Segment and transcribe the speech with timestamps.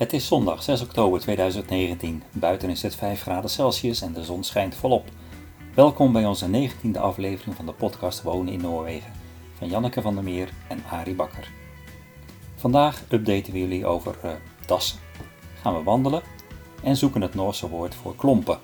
[0.00, 2.22] Het is zondag 6 oktober 2019.
[2.32, 5.08] Buiten is het 5 graden Celsius en de zon schijnt volop.
[5.74, 9.12] Welkom bij onze 19e aflevering van de podcast Wonen in Noorwegen
[9.58, 11.50] van Janneke van der Meer en Arie Bakker.
[12.56, 14.78] Vandaag updaten we jullie over uh.
[15.60, 16.22] Gaan we wandelen
[16.82, 18.58] en zoeken het Noorse woord voor klompen.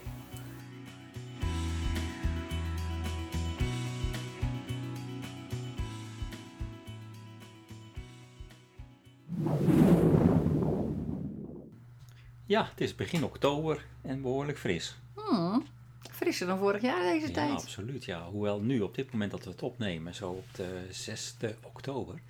[12.47, 14.97] Ja, het is begin oktober en behoorlijk fris.
[15.15, 15.67] Hmm,
[16.11, 17.51] frisser dan vorig jaar deze ja, tijd.
[17.51, 18.05] absoluut.
[18.05, 18.29] Ja.
[18.31, 22.21] Hoewel nu, op dit moment dat we het opnemen, zo op de 6e oktober,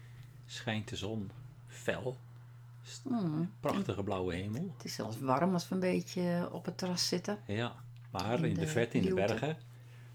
[0.46, 1.30] schijnt de zon
[1.68, 2.16] fel.
[3.02, 3.52] Hmm.
[3.60, 4.72] Prachtige blauwe hemel.
[4.76, 7.38] Het is zelfs warm als we een beetje op het terras zitten.
[7.46, 7.74] Ja,
[8.10, 9.56] maar in, In de, de verte, in de bergen,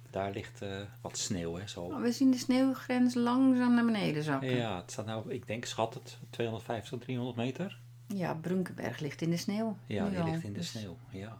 [0.09, 1.55] daar ligt eh, wat sneeuw.
[1.55, 2.01] Hè, zo.
[2.01, 4.55] We zien de sneeuwgrens langzaam naar beneden zakken.
[4.55, 7.80] Ja, het staat nou, ik denk, schat het, 250 tot 300 meter.
[8.13, 9.77] Ja, Brunkenberg ligt in de sneeuw.
[9.85, 10.97] Ja, die al, ligt in de dus- sneeuw.
[11.09, 11.37] Ja.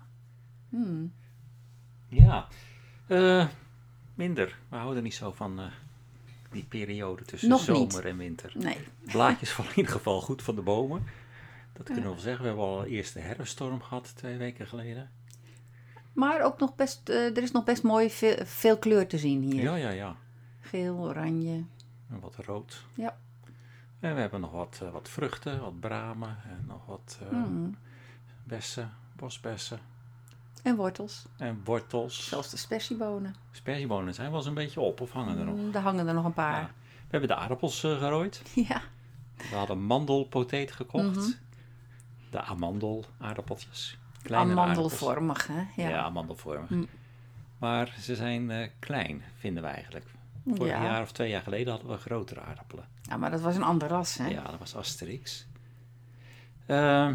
[0.69, 1.14] Hmm.
[2.08, 2.47] Ja,
[3.08, 3.47] Eh,
[4.16, 4.58] minder.
[4.69, 5.66] We houden niet zo van eh,
[6.52, 7.77] die periode tussen Nog niet.
[7.92, 8.52] zomer en winter.
[8.55, 11.03] Nee, Blaadjes vallen in ieder geval goed van de bomen.
[11.73, 12.42] Dat kunnen we wel zeggen.
[12.42, 15.09] We hebben al een eerste herfststorm gehad twee weken geleden.
[16.14, 19.42] maar ook nog best, eh, er is nog best mooi veel, veel kleur te zien
[19.42, 19.61] hier.
[19.64, 20.16] Ja, ja, ja.
[20.59, 21.64] Geel, oranje.
[22.09, 22.86] En wat rood.
[22.95, 23.17] Ja.
[24.02, 27.78] En we hebben nog wat, eh, wat vruchten, wat bramen en nog wat eh, Hmm.
[28.44, 29.80] bessen, bosbessen
[30.64, 31.26] En wortels.
[31.38, 32.28] en wortels.
[32.28, 33.36] Zelfs de spersiebonen.
[33.52, 35.56] Sperziebonen zijn wel eens een beetje op of hangen er nog.
[35.56, 36.36] Mm, hangen er nog een Ja.
[36.36, 36.64] paar.
[36.84, 38.42] We hebben de aardappels eh, gerooid.
[38.68, 38.82] Ja.
[39.50, 41.16] We hadden mandelpoteet gekocht.
[41.16, 41.30] Mhm.
[42.30, 43.98] De amandel-aardappeltjes.
[44.22, 44.78] Kleine aardappels.
[44.78, 45.82] Amandelvormig, hè?
[45.84, 46.02] Ja, Ja.
[46.02, 46.70] amandelvormig.
[46.70, 46.84] Hm.
[47.58, 50.06] Maar ze zijn klein, vinden we eigenlijk.
[50.46, 50.84] Vorig Ja.
[50.84, 52.86] jaar of twee jaar geleden hadden we grotere aardappelen.
[53.12, 54.28] Ja, maar dat was een ander ras, hè?
[54.28, 55.45] Ja, dat was Asterix.
[56.66, 57.14] Ehm,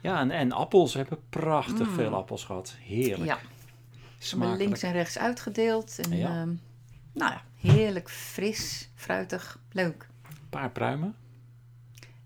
[0.00, 0.92] ja, en, en appels.
[0.92, 1.94] We hebben prachtig Mm.
[1.94, 2.74] veel appels gehad.
[2.80, 3.24] Heerlijk.
[3.30, 3.38] Ja.
[4.18, 4.60] Smakelijk.
[4.62, 5.98] links en rechts uitgedeeld.
[5.98, 6.28] En, Ja.
[6.28, 6.54] ehm,
[7.12, 10.06] nou ja, heerlijk, fris, fruitig, leuk.
[10.28, 11.14] Een paar pruimen.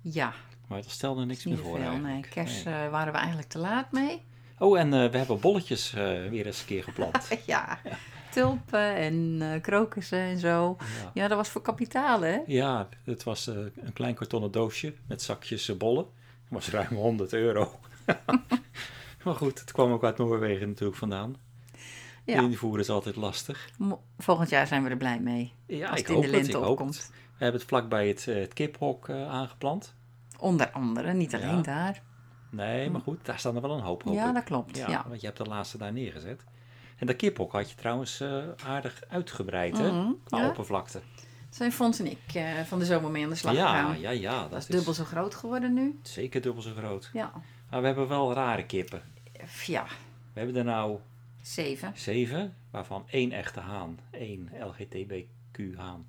[0.00, 0.32] Ja,
[0.66, 1.96] Maar dat stelde niks meer voor veel.
[1.96, 2.74] Nee, kerst Nee.
[2.84, 4.22] eh, waren we eigenlijk te laat mee.
[4.58, 7.28] Oh, en eh, we hebben bolletjes eh, weer eens een keer geplant.
[7.46, 7.78] ja,
[8.30, 10.76] tulpen en eh krokussen en zo.
[10.78, 11.10] ja.
[11.14, 12.38] Ja, dat was voor kapitaal, hè?
[12.46, 16.04] ja, het was eh, een klein kartonnen doosje met zakjes eh, bollen.
[16.04, 17.72] Dat was ruim 100 euro.
[19.24, 21.36] maar goed, het kwam ook uit Noorwegen natuurlijk vandaan.
[22.24, 22.40] Ja.
[22.42, 23.70] Invoeren is altijd lastig.
[24.18, 25.52] Volgend jaar zijn we er blij mee.
[25.66, 26.96] Ja, als ik het in hoop de lente opkomt.
[26.96, 27.10] het.
[27.10, 29.94] We hebben het vlakbij het, het kiphok aangeplant.
[30.38, 31.62] Onder andere, niet alleen Ja.
[31.62, 32.02] daar.
[32.50, 34.76] Nee, maar goed, daar staan er wel een hoop, hoop Ja, dat klopt.
[34.76, 35.04] Ja, Ja.
[35.08, 36.44] want je hebt de laatste daar neergezet.
[37.00, 39.92] En dat kiphok had je trouwens eh, aardig uitgebreid, hè?
[39.92, 40.48] Mhm, Qua ja.
[40.48, 41.00] oppervlakte.
[41.50, 44.00] Zijn Fons en ik eh, van de zomer mee aan de slag Ja, gegaan.
[44.00, 44.40] ja, ja.
[44.40, 45.98] Dat, Dat is dubbel zo groot geworden nu.
[46.02, 47.10] zeker dubbel zo groot.
[47.12, 47.32] Ja,
[47.70, 49.02] Maar we hebben wel rare kippen.
[49.66, 49.84] ja
[50.32, 50.98] We hebben er nou
[51.42, 51.92] zeven.
[51.96, 56.06] zeven, waarvan één echte haan, één LGTBQ-haan.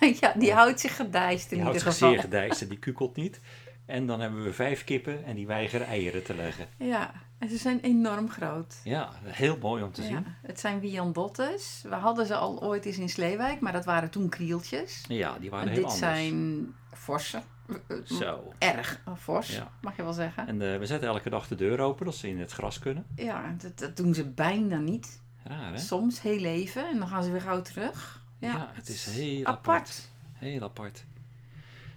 [0.20, 2.10] ja, die houdt zich gedijst in Die ieder houdt zich geval.
[2.10, 3.40] zeer gedijst en die kukelt niet.
[3.86, 6.66] En dan hebben we vijf kippen en die weigeren eieren te leggen.
[6.78, 8.80] Ja, en ze zijn enorm groot.
[8.84, 10.24] Ja, heel mooi om te Ja, zien.
[10.42, 11.84] het zijn Wiandottes.
[11.88, 15.04] We hadden ze al ooit eens in Sleewijk, maar dat waren toen krieltjes.
[15.08, 16.18] Ja, die waren En heel dit anders.
[16.18, 17.42] zijn forse.
[17.88, 18.52] Eh, Zo.
[18.58, 19.70] Erg fors, Ja.
[19.80, 20.46] mag je wel zeggen.
[20.46, 23.06] En eh, we zetten elke dag de deur open, dat ze in het gras kunnen.
[23.16, 25.20] Ja, dat, dat doen ze bijna niet.
[25.44, 25.78] Raar, hè?
[25.78, 28.22] Soms heel even en dan gaan ze weer gauw terug.
[28.38, 29.66] Ja, Ja, het is heel apart.
[29.66, 30.08] apart.
[30.32, 31.04] Heel apart.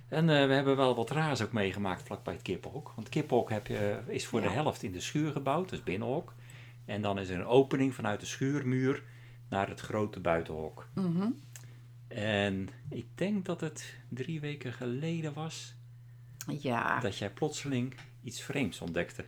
[0.08, 2.86] En eh, we hebben wel wat raars ook meegemaakt vlakbij het kippenhok.
[2.86, 4.48] Want het kippenhok heb je, is voor Ja.
[4.48, 6.34] de helft in de schuur gebouwd, dus binnenhok.
[6.86, 9.04] En dan is er een opening vanuit de schuurmuur
[9.50, 10.88] naar het grote buitenhok.
[10.94, 11.28] Mhm.
[12.08, 15.76] En ik denk dat het drie weken geleden was
[16.60, 19.26] Ja, dat jij plotseling iets vreemds ontdekte.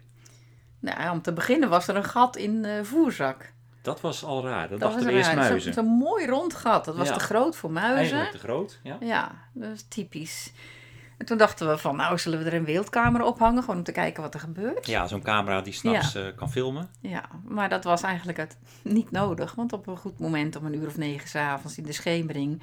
[0.79, 3.53] nou, om te beginnen was er een gat in de voerzak.
[3.87, 4.69] Dat was al raar.
[4.69, 5.35] Dat, Dat dachten we eerst raar.
[5.49, 5.73] Muizen.
[5.73, 6.85] Zo'n mooi rond gat.
[6.85, 7.13] Dat was Ja.
[7.13, 7.97] te groot voor muizen.
[7.97, 8.97] Eigenlijk te groot, ja.
[8.99, 10.51] Ja, dat is typisch.
[11.17, 13.61] En toen dachten we van, nou, zullen we er een wildcamera ophangen?
[13.63, 14.85] Gewoon om te kijken wat er gebeurt.
[14.85, 16.89] Ja, zo'n camera die s'nachts eh kan filmen.
[17.01, 18.57] Ja, maar dat was eigenlijk het
[18.97, 19.55] niet nodig.
[19.55, 22.61] Want op een goed moment, om een uur of negen s'avonds in de schemering,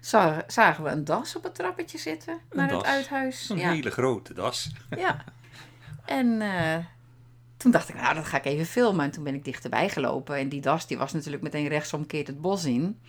[0.00, 2.76] za- zagen we een das op het trappetje zitten naar das?
[2.76, 3.50] het uithuis.
[3.54, 4.70] Ja, hele grote das.
[4.96, 5.16] ja.
[6.04, 6.76] En eh,
[7.56, 9.04] toen dacht ik, nou, dat ga ik even filmen.
[9.04, 10.36] En toen ben ik dichterbij gelopen.
[10.36, 13.00] En die das die was natuurlijk meteen rechtsomkeerd het bos in.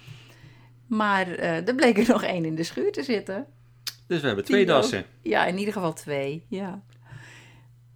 [0.88, 3.46] Maar eh, er bleek er nog één in de schuur te zitten.
[4.08, 4.82] Dus we hebben twee Die ook.
[4.82, 5.06] dassen.
[5.22, 6.82] Ja, in ieder geval twee, ja.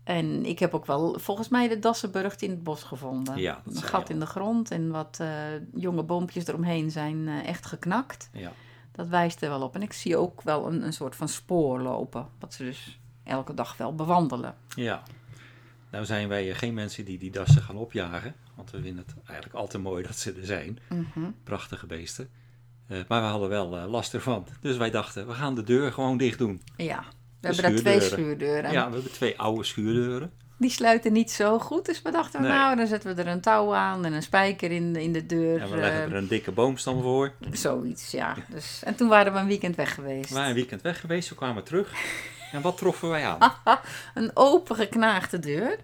[0.04, 3.38] En ik heb ook wel volgens mij de Dassenburgt in het bos gevonden.
[3.38, 5.28] Ja, een gat in de grond en wat eh,
[5.74, 8.30] jonge boompjes eromheen zijn eh, echt geknakt.
[8.34, 8.52] Ja.
[8.92, 9.76] Dat wijst er wel op.
[9.76, 12.28] En ik zie ook wel een, een soort van spoor lopen.
[12.40, 14.56] Wat ze dus elke dag wel bewandelen.
[14.76, 15.04] Ja.
[15.92, 18.36] Nou zijn wij eh, geen mensen die die dassen gaan opjagen.
[18.56, 20.80] Want we vinden het eigenlijk altijd mooi dat ze er zijn.
[20.90, 21.26] Mhm.
[21.44, 22.30] Prachtige beesten.
[22.88, 24.48] Eh, maar we hadden wel eh, last ervan.
[24.62, 26.62] Dus wij dachten, we gaan de deur gewoon dicht doen.
[26.78, 27.08] Ja, we
[27.40, 28.72] De hebben daar twee schuurdeuren.
[28.72, 30.32] Ja, we hebben twee oude schuurdeuren.
[30.58, 32.52] Die sluiten niet zo goed, dus we dachten, Nee.
[32.52, 35.26] nou, dan zetten we er een touw aan en een spijker in, de- in de
[35.26, 35.62] deur.
[35.62, 37.34] En we leggen er een dikke boomstam voor.
[37.52, 38.36] Zoiets, ja.
[38.50, 40.30] Dus, en toen waren we een weekend weg geweest.
[40.30, 41.94] We waren een weekend weg geweest, we kwamen terug.
[42.52, 43.54] En wat troffen wij aan?
[44.14, 45.78] Een open geknaagde deur.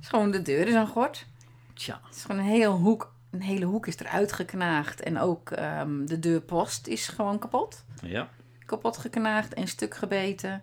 [0.00, 1.26] Is gewoon de deur is een gort.
[1.74, 5.00] Tja, Het is gewoon een, heel hoek, een hele hoek is eruit geknaagd.
[5.00, 7.84] En ook ehm, de deurpost is gewoon kapot.
[8.02, 8.28] ja.
[8.66, 10.62] Kapot geknaagd en stuk gebeten.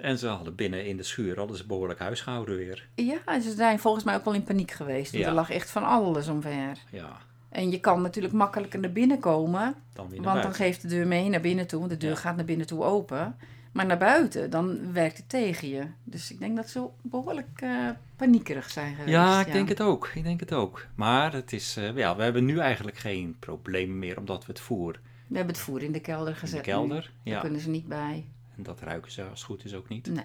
[0.00, 2.88] En ze hadden binnen in de schuur hadden ze behoorlijk huisgehouden weer.
[2.94, 5.10] Ja, en ze zijn volgens mij ook wel in paniek geweest.
[5.12, 5.28] Want Ja.
[5.30, 6.76] er lag echt van alles omver.
[6.90, 7.16] Ja,
[7.48, 9.74] En je kan natuurlijk makkelijker naar binnen komen.
[9.92, 11.78] dan naar Want dan geeft de deur mee naar binnen toe.
[11.78, 12.16] want De deur Ja.
[12.16, 13.36] gaat naar binnen toe open.
[13.72, 15.86] Maar naar buiten, dan werkt het tegen je.
[16.04, 19.10] Dus ik denk dat ze behoorlijk eh, paniekerig zijn geweest.
[19.10, 20.10] Ja, ik denk het ook.
[20.14, 20.86] Ik denk het ook.
[20.94, 24.60] Maar het is, eh, ja, we hebben nu eigenlijk geen problemen meer omdat we het
[24.60, 24.92] voer
[25.26, 26.96] We hebben het voer in de kelder in gezet de kelder.
[26.96, 27.30] nu.
[27.30, 28.28] Daar Ja, kunnen ze niet bij.
[28.56, 30.06] en dat ruiken ze als het goed is ook niet.
[30.06, 30.24] Nee.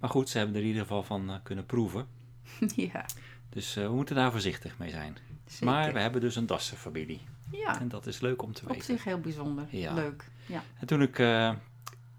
[0.00, 2.06] Maar goed, ze hebben er in ieder geval van eh, kunnen proeven.
[2.76, 3.04] ja,
[3.48, 5.16] Dus we moeten daar voorzichtig mee zijn.
[5.46, 5.66] zeker.
[5.66, 7.20] Maar we hebben dus een dassenfamilie.
[7.50, 8.84] Ja, En dat is leuk om te op weten.
[8.84, 9.66] zich heel bijzonder.
[9.70, 9.94] Ja.
[9.94, 10.24] Leuk.
[10.46, 10.62] Ja.
[10.78, 11.18] En toen ik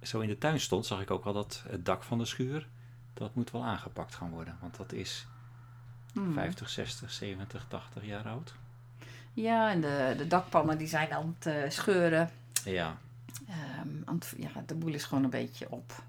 [0.04, 2.68] zo in de tuin stond, zag ik ook al dat het dak van de schuur,
[3.14, 4.58] dat moet wel aangepakt gaan worden.
[4.62, 5.26] Want dat is
[6.14, 6.34] Hmm.
[6.34, 8.54] 50, 60, 70, 80 jaar oud.
[9.34, 12.30] Ja, en de, de dakpannen die zijn aan het eh, scheuren.
[12.66, 12.98] Ja,
[13.48, 16.04] Ehm, aan het- ja, de boel is gewoon een beetje op.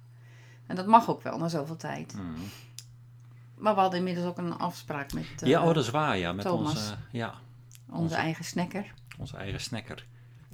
[0.66, 2.14] En dat mag ook wel na zoveel tijd.
[2.14, 2.34] mm.
[3.54, 6.32] Maar we hadden inmiddels ook een afspraak met eh, ja oh, dat is waar, ja.
[6.32, 6.70] Met Thomas.
[6.70, 7.34] onze, ja,
[7.86, 8.92] onze onze- eigen snacker.
[9.18, 10.06] onze eigen snacker,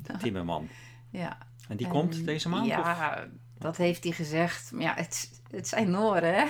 [0.20, 0.69] Timmerman.
[1.10, 1.38] Ja.
[1.70, 2.62] En die En- komt deze maand?
[2.62, 2.69] of?
[2.69, 3.26] Ja,
[3.58, 4.72] dat heeft hij gezegd.
[4.72, 6.44] Maar ja, het, het zijn Noren, hè?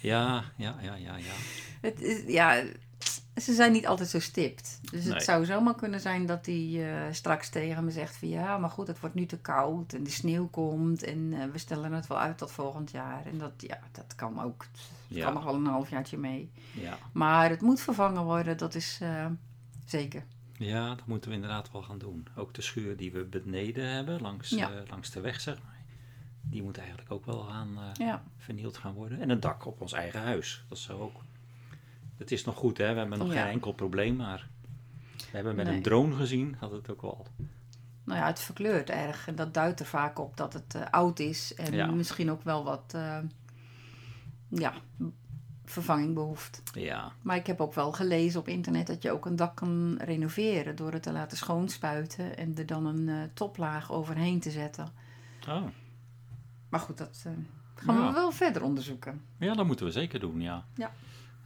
[0.00, 1.32] Ja, ja, ja, ja, ja.
[1.80, 2.62] Het is, ja,
[3.36, 4.78] ze zijn niet altijd zo stipt.
[4.90, 8.28] Dus het zou zomaar kunnen zijn dat hij eh, straks tegen me zegt van...
[8.28, 11.58] Ja, maar goed, het wordt nu te koud en de sneeuw komt en eh, we
[11.58, 13.26] stellen het wel uit tot volgend jaar.
[13.26, 14.66] En dat, ja, dat kan ook.
[14.72, 15.24] Het Ja.
[15.24, 16.50] kan nog wel een halfjaartje mee.
[16.72, 16.98] Ja.
[17.12, 19.26] Maar het moet vervangen worden, dat is eh,
[19.84, 20.24] zeker.
[20.58, 22.26] Ja, dat moeten we inderdaad wel gaan doen.
[22.36, 24.70] Ook de schuur die we beneden hebben, langs, Ja.
[24.72, 25.74] eh, langs de weg, zeg maar.
[26.42, 29.20] Die moet eigenlijk ook wel gaan eh, Ja, vernield gaan worden.
[29.20, 30.64] En een dak op ons eigen huis.
[30.68, 31.20] Dat zou ook.
[32.16, 32.92] Het is nog goed, hè?
[32.92, 33.42] We hebben nog Ja.
[33.42, 34.48] geen enkel probleem, maar
[35.16, 35.76] we hebben met Nee.
[35.76, 37.26] een drone gezien dat het ook wel.
[38.04, 39.26] nou ja, het verkleurt erg.
[39.28, 41.54] En dat duidt er vaak op dat het eh, oud is.
[41.54, 43.18] En misschien ook wel wat eh,
[44.48, 44.74] ja,
[45.70, 46.62] vervanging behoeft.
[46.74, 49.98] Ja, Maar ik heb ook wel gelezen op internet dat je ook een dak kan
[50.00, 54.88] renoveren door het te laten schoonspuiten en er dan een eh, toplaag overheen te zetten.
[55.48, 55.62] oh.
[56.68, 57.32] Maar goed, dat eh,
[57.74, 58.06] gaan Ja.
[58.06, 59.20] we wel verder onderzoeken.
[59.38, 60.64] ja, dat moeten we zeker doen, ja.
[60.74, 60.90] Ja.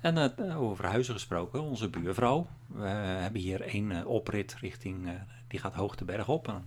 [0.00, 2.46] En eh, over huizen gesproken, onze buurvrouw.
[2.67, 5.08] We hebben hier één oprit richting,
[5.49, 6.49] die gaat hoog de berg op.
[6.49, 6.64] En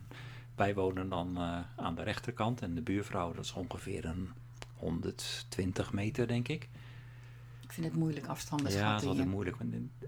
[0.56, 1.38] wij wonen dan
[1.76, 2.62] aan de rechterkant.
[2.62, 4.30] En de buurvrouw, dat is ongeveer een
[4.76, 6.70] 120 meter, denk ik.
[7.74, 9.58] Ik vind het moeilijk afstanden ja, dat schatten is altijd moeilijk.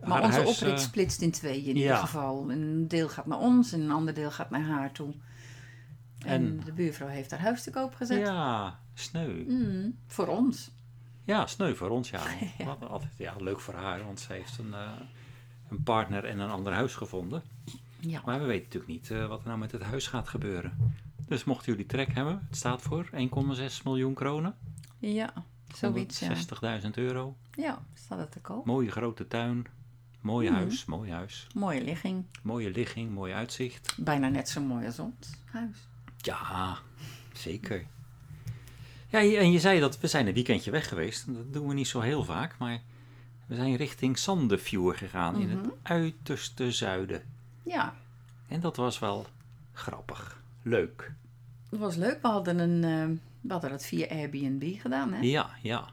[0.05, 1.81] Maar onze huis, oprit eh, splitst in twee in ja.
[1.81, 2.51] ieder geval.
[2.51, 5.13] Een deel gaat naar ons en een ander deel gaat naar haar toe.
[6.19, 8.19] En, En- de buurvrouw heeft haar huis te koop gezet.
[8.19, 9.43] Ja, sneu.
[9.47, 10.71] Mm, voor ons.
[11.23, 12.21] Ja, sneu voor ons, ja.
[12.57, 12.77] Ja.
[12.89, 14.91] Altijd, ja, leuk voor haar, want ze heeft een, eh,
[15.69, 17.43] een partner en een ander huis gevonden.
[17.99, 18.21] Ja.
[18.25, 20.93] Maar we weten natuurlijk niet eh, wat er nou met het huis gaat gebeuren.
[21.27, 24.55] Dus mochten jullie trek hebben, het staat voor 1,6 miljoen kronen.
[24.99, 25.33] Ja,
[25.77, 26.33] zoiets ja.
[26.83, 27.35] 160.000 euro.
[27.51, 28.65] Ja, staat het te koop.
[28.65, 29.65] Mooie grote tuin.
[30.21, 30.55] Mooi Mhm.
[30.55, 31.47] huis, mooi huis.
[31.55, 32.25] Mooie ligging.
[32.43, 33.95] Mooie ligging, mooi uitzicht.
[33.97, 35.13] Bijna net zo mooi als ons
[35.45, 35.77] huis.
[36.17, 36.77] Ja,
[37.33, 37.85] zeker.
[39.07, 41.33] Ja, en je zei dat we zijn een weekendje weg geweest.
[41.33, 42.81] Dat doen we niet zo heel vaak, maar
[43.45, 45.57] we zijn richting Sandefjord gegaan in Mhm.
[45.57, 47.23] het uiterste zuiden.
[47.63, 47.95] Ja,
[48.47, 49.25] En dat was wel
[49.73, 50.41] grappig.
[50.61, 51.11] Leuk.
[51.69, 52.21] het was leuk.
[52.21, 53.17] We hadden, een, eh,
[53.47, 55.13] we hadden dat via Airbnb gedaan.
[55.13, 55.19] Hè?
[55.21, 55.89] Ja, ja.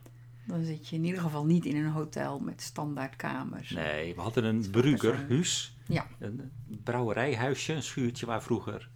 [0.47, 3.71] Dan zit je in ieder geval niet in een hotel met standaard kamers.
[3.71, 5.77] Nee, we hadden een is wel best wel- Bruggerhuis.
[5.87, 6.07] Ja.
[6.19, 8.89] Een brouwerijhuisje, een schuurtje waar vroeger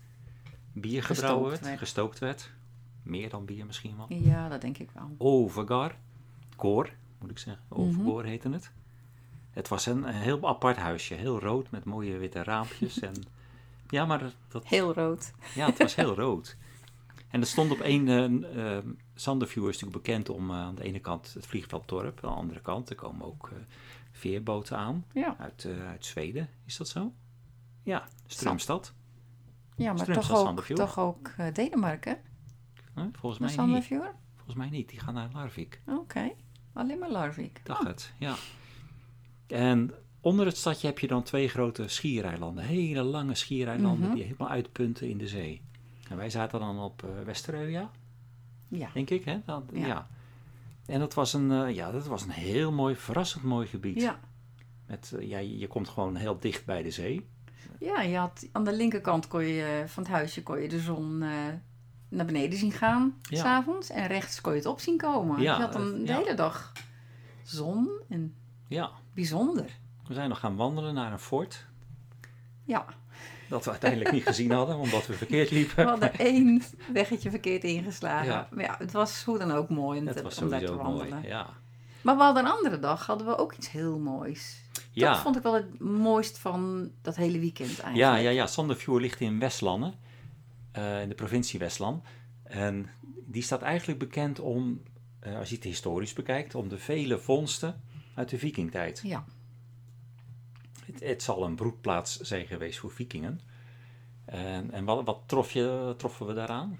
[0.72, 1.78] bier gebrouwen werd, werd.
[1.78, 2.50] gestookt werd.
[3.02, 4.06] Meer dan bier misschien wel.
[4.18, 5.14] Ja, dat denk ik wel.
[5.18, 5.94] Overgar.
[6.56, 7.64] Koor, moet ik zeggen.
[7.68, 7.80] Mhm.
[7.80, 8.70] Overgoor heette het.
[9.50, 11.14] Het was een, een heel apart huisje.
[11.14, 12.98] Heel rood met mooie witte raampjes.
[13.00, 13.14] en,
[13.88, 15.32] ja, maar dat, Heel rood.
[15.54, 16.56] ja, het was heel rood.
[17.28, 18.06] En er stond op één...
[19.14, 22.24] Sandefjord is natuurlijk bekend om eh, aan de ene kant het vliegvelddorp.
[22.24, 23.50] Aan de andere kant, er komen ook
[24.12, 25.04] veerboten aan.
[25.12, 27.12] Ja, Uit, uit Zweden, is dat zo?
[27.82, 28.92] Ja, Strömstad.
[29.76, 32.18] ja maar Strömstad, toch ook, toch ook Denemarken?
[32.94, 33.04] Huh?
[33.12, 33.86] Volgens mij niet.
[34.34, 34.88] Volgens mij niet.
[34.88, 35.80] Die gaan naar Larvik.
[35.86, 36.32] Oké,
[36.72, 37.60] alleen maar Larvik.
[37.64, 38.34] Dacht Oh, het, ja.
[39.46, 39.90] En
[40.20, 42.64] onder het stadje heb je dan twee grote schiereilanden.
[42.64, 44.14] Hele lange schiereilanden Mhm.
[44.14, 45.62] die helemaal uitpunten in de zee.
[46.08, 47.90] En wij zaten dan op eh Westereuja,
[48.68, 48.88] ja.
[48.94, 49.24] denk ik.
[49.24, 49.40] Hè?
[49.44, 49.86] Dat- Ja.
[49.86, 50.06] ja.
[50.86, 54.00] En dat was, een, eh, ja, dat was een heel mooi, verrassend mooi gebied.
[54.00, 54.18] Ja.
[54.86, 57.28] Met, eh, ja, je komt gewoon heel dicht bij de zee.
[57.80, 61.18] ja, je had aan de linkerkant kon je, van het huisje kon je de zon
[62.08, 63.40] naar beneden zien gaan, Ja.
[63.42, 63.90] s'avonds.
[63.90, 65.40] En rechts kon je het op zien komen.
[65.42, 66.72] Ja, je had dan de hele dag
[67.42, 68.34] zon en
[68.68, 69.78] Ja, bijzonder.
[70.06, 71.66] we zijn nog gaan wandelen naar een fort.
[72.64, 72.84] Ja,
[73.48, 75.86] Dat we uiteindelijk niet gezien hadden, omdat we verkeerd we liepen.
[75.86, 76.62] hadden één
[76.92, 78.26] weggetje verkeerd ingeslagen.
[78.26, 78.48] Ja.
[78.50, 80.76] Maar ja, het was hoe dan ook mooi om, Het te, was om daar te
[80.76, 81.08] wandelen.
[81.08, 81.26] mooi.
[81.28, 81.46] Ja.
[82.02, 84.64] Maar we hadden een andere dag, hadden we ook iets heel moois.
[84.90, 85.12] Ja.
[85.12, 87.96] Dat vond ik wel het mooist van dat hele weekend eigenlijk.
[87.96, 88.96] Ja, ja, ja.
[88.98, 89.94] Ligt in Westlanden,
[90.72, 92.04] eh, in de provincie Westland.
[92.42, 92.86] En
[93.26, 94.82] die staat eigenlijk bekend om,
[95.20, 97.80] eh, als je het historisch bekijkt, om de vele vondsten
[98.14, 99.00] uit de vikingtijd.
[99.04, 99.24] Ja.
[100.86, 103.40] Het, het zal een broedplaats zijn geweest voor vikingen.
[104.24, 106.78] En, en wat, wat trof je, troffen we daaraan?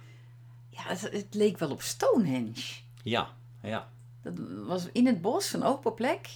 [0.70, 2.80] Ja, het, het leek wel op Stonehenge.
[3.02, 3.28] Ja,
[3.62, 3.88] ja,
[4.22, 4.34] Dat
[4.66, 6.28] was in het bos, een open plek.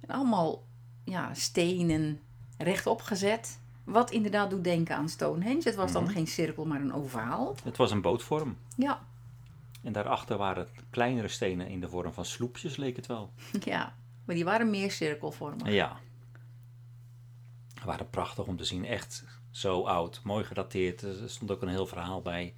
[0.00, 0.64] En allemaal
[1.04, 2.20] ja, stenen
[2.58, 3.60] rechtop gezet.
[3.84, 5.62] Wat inderdaad doet denken aan Stonehenge.
[5.64, 6.12] Het was dan Mhm.
[6.12, 7.56] geen cirkel, maar een ovaal.
[7.64, 8.56] het was een bootvorm.
[8.76, 9.06] Ja,
[9.82, 13.32] En daarachter waren kleinere stenen in de vorm van sloepjes, leek het wel.
[13.64, 13.94] ja.
[14.24, 15.68] Maar die waren meer cirkelvormig.
[15.72, 15.96] Ja.
[17.84, 18.84] Waren prachtig om te zien.
[18.84, 20.20] Echt zo oud.
[20.24, 21.02] Mooi gedateerd.
[21.02, 22.54] Er stond ook een heel verhaal bij.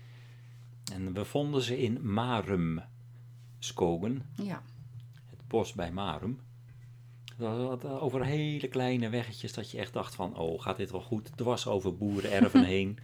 [0.92, 2.82] En we vonden ze in Marum.
[3.58, 4.22] Skogen.
[4.42, 4.62] Ja,
[5.30, 6.40] Het bos bij Marum.
[7.36, 10.36] Was over hele kleine weggetjes dat je echt dacht van...
[10.36, 11.36] Oh, gaat dit wel goed?
[11.36, 12.98] Dwars over boerenerven heen.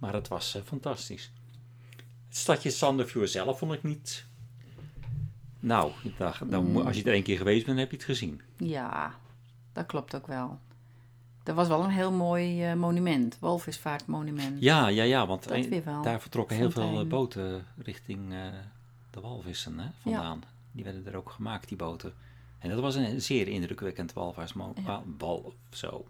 [0.00, 1.32] Maar het was eh, fantastisch.
[2.28, 4.26] Het stadje Sandefjord zelf vond ik niet...
[5.60, 8.40] Nou, daar- dan moet- als je er één keer geweest bent, heb je het gezien.
[8.56, 9.18] ja,
[9.72, 10.58] dat klopt ook wel.
[11.46, 13.36] Er was wel een heel mooi eh, monument.
[13.40, 14.62] Walvisvaartmonument.
[14.62, 17.04] Ja, ja, ja, want Dat een- daar vertrokken heel veel Fontein.
[17.04, 18.38] eh, boten richting eh,
[19.10, 20.42] de walvissen hè, vandaan.
[20.72, 22.14] Die werden er ook gemaakt, die boten.
[22.58, 24.72] En dat was een zeer indrukwekkend walvismo...
[24.84, 26.04] wa- Wal, zo.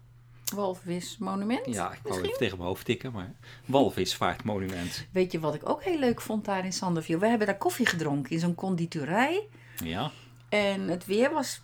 [0.55, 1.65] Walvismonument.
[1.65, 3.33] Ja, ik wou even tegen mijn hoofd tikken, maar...
[3.65, 5.05] Walvisvaartmonument.
[5.11, 7.21] Weet je wat ik ook heel leuk vond daar in Sandefjord?
[7.21, 9.47] We hebben daar koffie gedronken in zo'n conditorij.
[9.83, 10.11] Ja,
[10.49, 11.61] En het weer was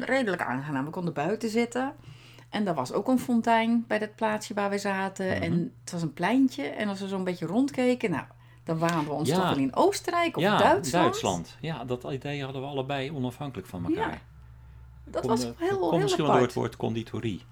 [0.00, 0.84] redelijk aangenaam.
[0.84, 1.92] We konden buiten zitten.
[2.48, 5.26] En er was ook een fontein bij dat plaatsje waar we zaten.
[5.26, 5.42] Mhm.
[5.42, 6.62] En het was een pleintje.
[6.62, 8.24] En als we zo'n beetje rondkeken, nou,
[8.64, 9.34] dan waren we ons Ja.
[9.36, 11.04] toch wel in Oostenrijk of ja Duitsland.
[11.04, 11.56] Duitsland.
[11.60, 14.10] Ja, dat idee hadden we allebei onafhankelijk van elkaar.
[14.12, 14.18] Ja,
[15.04, 16.54] Dat was heel, heel misschien wel door het apart.
[16.54, 17.44] woord conditorie.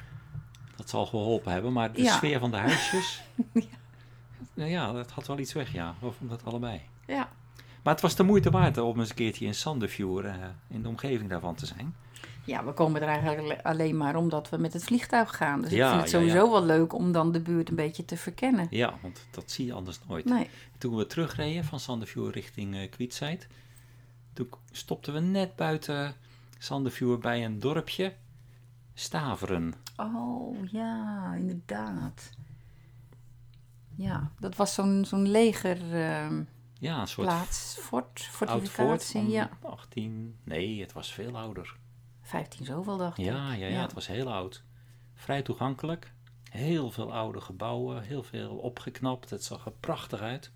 [0.77, 2.13] Dat zal geholpen hebben, maar de Ja.
[2.17, 3.23] sfeer van de huisjes...
[4.55, 5.95] Nou ja, dat had wel iets weg, ja.
[6.01, 6.81] Vonden dat allebei.
[7.07, 7.29] Ja.
[7.83, 10.35] Maar het was de moeite waard om eens een keertje in Sandefjord eh,
[10.69, 11.95] in de omgeving daarvan te zijn.
[12.45, 15.61] Ja, we komen er eigenlijk alleen maar omdat we met het vliegtuig gaan.
[15.61, 16.25] Dus Ja, ik vind het ja, ja.
[16.27, 18.67] sowieso wel leuk om dan de buurt een beetje te verkennen.
[18.71, 20.25] Ja, want dat zie je anders nooit.
[20.25, 20.49] Nee.
[20.79, 23.47] Toen we terugreden van Sandefjord richting uh, Kwietzijd,
[24.33, 26.15] toen stopten we net buiten
[26.59, 28.15] Sandefjord bij een dorpje,
[28.95, 29.75] Staveren.
[29.97, 32.31] Oh, ja, inderdaad.
[33.97, 36.49] Ja, dat was zo'n zo'n legerplaats,
[36.79, 38.21] Ja, een soort fort, oud fort
[38.51, 39.21] fortificatie.
[39.21, 40.37] van Ja, 18...
[40.45, 41.77] Nee, het was veel ouder.
[42.25, 43.25] 15 zoveel dacht ik.
[43.25, 44.62] Ja, ja, ja, het was heel oud.
[45.14, 46.12] Vrij toegankelijk.
[46.50, 49.31] Heel veel oude gebouwen, heel veel opgeknapt.
[49.31, 50.52] Het zag er prachtig uit.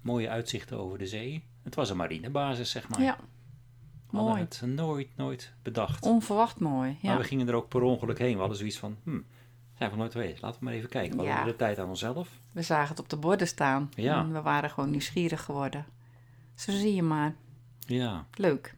[0.00, 1.44] Mooie uitzichten over de zee.
[1.62, 3.02] Het was een marinebasis, zeg maar.
[3.02, 3.16] Ja,
[4.10, 4.40] We hadden mooi.
[4.48, 6.04] het nooit, nooit bedacht.
[6.04, 6.98] Onverwacht mooi.
[7.02, 7.18] Maar Ja.
[7.18, 8.32] we gingen er ook per ongeluk heen.
[8.32, 9.20] We hadden zoiets van, hm,
[9.78, 10.42] zijn we nooit geweest.
[10.42, 11.16] Laten we maar even kijken.
[11.18, 11.34] We Ja.
[11.34, 12.28] hadden de tijd aan onszelf.
[12.52, 13.90] We zagen het op de borden staan.
[13.94, 14.18] Ja.
[14.20, 15.86] En we waren gewoon nieuwsgierig geworden.
[16.54, 17.34] Zo zie je maar.
[17.78, 18.26] Ja.
[18.34, 18.74] Leuk.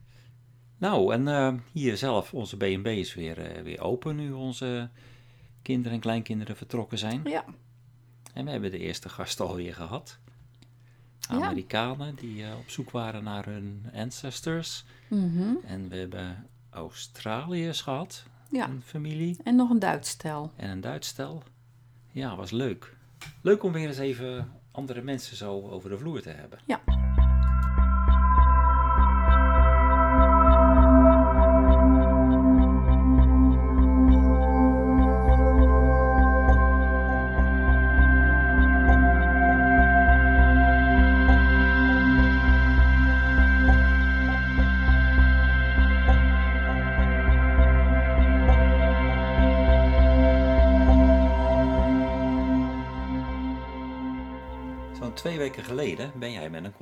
[0.85, 4.89] Nou, en eh, hier zelf, onze B&B is weer, eh, weer open nu onze
[5.63, 7.21] kinderen en kleinkinderen vertrokken zijn.
[7.25, 7.45] Ja,
[8.33, 10.19] En we hebben de eerste gasten alweer gehad.
[11.19, 11.35] Ja.
[11.35, 14.85] Amerikanen die eh, op zoek waren naar hun ancestors.
[15.09, 15.55] Mhm.
[15.67, 18.69] En we hebben Australiërs gehad, ja.
[18.69, 19.37] een familie.
[19.45, 20.53] En nog een Duits stel.
[20.57, 21.43] En een Duits stel.
[22.11, 22.97] Ja, was leuk.
[23.41, 26.59] Leuk om weer eens even andere mensen zo over de vloer te hebben.
[26.67, 26.81] Ja.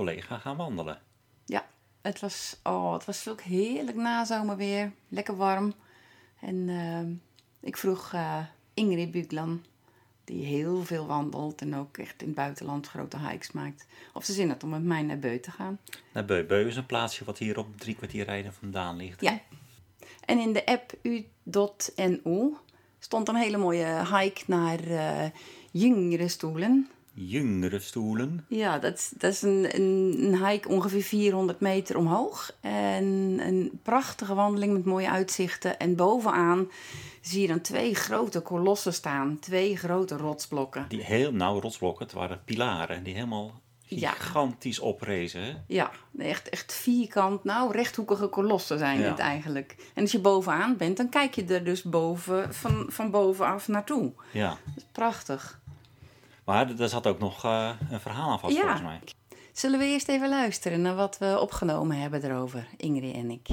[0.05, 0.99] Collega gaan wandelen.
[1.45, 1.67] Ja,
[2.01, 4.93] het was, oh, het was ook heerlijk nazomerweer.
[5.09, 5.75] Lekker warm.
[6.41, 7.13] En ehm,
[7.61, 8.39] ik vroeg eh,
[8.75, 9.65] Ingrid Buglan,
[10.25, 14.33] die heel veel wandelt en ook echt in het buitenland grote hikes maakt, of ze
[14.33, 15.79] zin had om met mij naar Beu te gaan.
[16.13, 16.45] Naar Beu.
[16.45, 19.21] Beu is een plaatsje wat hier op drie kwartier rijden vandaan ligt.
[19.21, 19.27] hè?
[19.27, 19.41] Ja.
[20.25, 22.55] En in de app u.nu
[22.99, 25.31] stond een hele mooie hike naar eh
[25.73, 26.89] jongere stoelen.
[27.15, 28.45] Jongere stoelen.
[28.49, 32.57] Ja, dat is, dat is een, een, een hike ongeveer 400 meter omhoog.
[32.61, 33.05] En
[33.47, 35.79] een prachtige wandeling met mooie uitzichten.
[35.79, 36.69] En bovenaan
[37.21, 39.39] zie je dan twee grote kolossen staan.
[39.41, 40.85] Twee grote rotsblokken.
[40.89, 44.11] Die heel, nou rotsblokken, het waren pilaren die helemaal Ja.
[44.11, 45.43] gigantisch oprezen.
[45.43, 45.53] Hè?
[45.67, 49.09] Ja, echt, echt vierkant, nou rechthoekige kolossen zijn Ja.
[49.11, 49.77] het eigenlijk.
[49.95, 54.13] En als je bovenaan bent, dan kijk je er dus boven, van, van bovenaf naartoe.
[54.31, 54.49] Ja.
[54.49, 55.61] Dat is prachtig.
[56.45, 58.61] Maar er- daar zat ook nog eh, een verhaal aan vast Ja.
[58.63, 59.01] volgens mij.
[59.53, 63.49] Zullen we eerst even luisteren naar wat we opgenomen hebben erover, Ingrid en ik.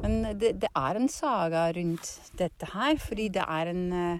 [0.00, 4.18] Men det, det er en saga rundt dette her, fordi det er en uh,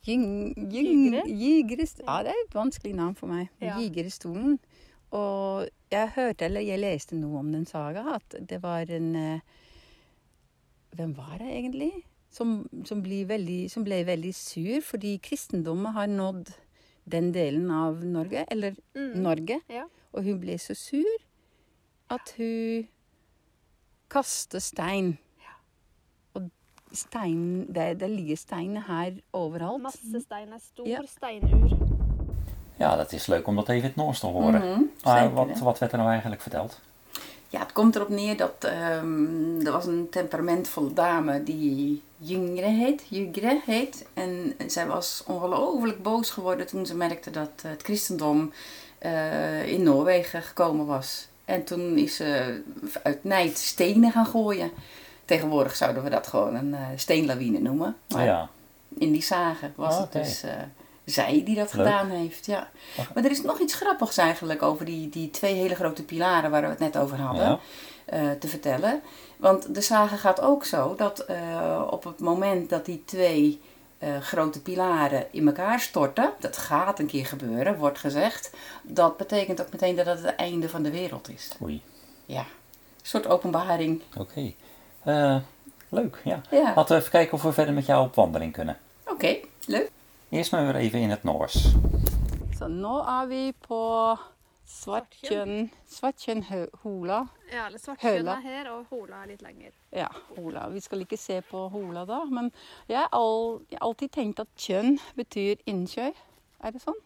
[0.00, 1.28] jing, jing, Jigere?
[1.28, 3.48] jigerest- Ja, det er et vanskelig navn for meg.
[3.58, 3.78] Ja.
[3.80, 4.58] Jigerestolen.
[5.08, 9.40] Og jeg hørte, eller jeg leste noe om den saga, at det var en uh,
[10.96, 11.92] Hvem var det egentlig?
[12.30, 16.52] Som, som, blir veldig, som ble veldig sur fordi kristendommen har nådd
[17.10, 19.20] den delen av Norge, eller Mm.
[19.22, 19.60] Norge.
[19.68, 19.84] Ja.
[20.12, 21.04] Og hun ble så sur
[22.10, 22.88] at hun
[24.10, 25.18] kastet stein.
[26.34, 26.48] Og
[26.92, 29.82] stein, det, det ligger steiner her overalt.
[29.82, 30.52] Masse stein.
[30.52, 31.00] En stor Ja.
[31.06, 31.76] steinur.
[32.78, 34.60] Ja, dat is leuk om dat even het Noors te horen.
[34.60, 36.80] Mhm, maar zeker, wat, wat werd er nou eigenlijk verteld?
[37.54, 43.02] Ja, het komt erop neer dat ehm, er was een temperamentvolle dame die Jungre heet,
[43.08, 44.06] Jugre heet.
[44.14, 48.52] En zij was ongelooflijk boos geworden toen ze merkte dat het christendom
[48.98, 51.28] eh, in Noorwegen gekomen was.
[51.44, 52.60] En toen is ze
[53.02, 54.70] uit nijd stenen gaan gooien.
[55.24, 57.96] Tegenwoordig zouden we dat gewoon een eh, steenlawine noemen.
[58.08, 58.48] Maar Oh ja.
[58.98, 60.52] in die zagen was Oh, het dus eh,
[61.04, 61.86] zij die dat Leuk.
[61.86, 62.46] gedaan heeft.
[62.46, 62.68] Ja.
[63.14, 66.62] Maar er is nog iets grappigs eigenlijk over die, die twee hele grote pilaren waar
[66.62, 67.58] we het net over hadden Ja.
[68.04, 69.00] eh, te vertellen.
[69.36, 73.60] Want de zagen gaat ook zo dat eh, op het moment dat die twee
[73.98, 78.50] eh, grote pilaren in elkaar storten, dat gaat een keer gebeuren, wordt gezegd,
[78.82, 81.50] dat betekent ook meteen dat het het einde van de wereld is.
[81.62, 81.82] Oei.
[82.26, 82.46] Ja, een
[83.02, 84.02] soort openbaring.
[84.16, 84.52] Oké.
[85.88, 86.40] Leuk, ja.
[86.50, 88.78] Ja, Laten we even kijken of we verder met jou op wandeling kunnen.
[89.06, 89.36] oké,
[89.66, 89.90] leuk.
[90.34, 91.54] Eerst maar weer even in het Noors.
[92.58, 93.76] Så nå er vi på
[94.66, 96.40] Svartkjønn Svartjøn
[96.82, 97.20] Hola.
[97.52, 97.78] Ja, eller.
[97.78, 99.70] Svartkjønn er her, og Hola er litt lenger.
[99.94, 100.64] Ja, Hola.
[100.74, 102.50] Vi skal ikke se på Hola da, men
[102.90, 106.08] jeg har all, alltid tenkt at kjønn betyr innsjø.
[106.64, 106.98] Er det sånn?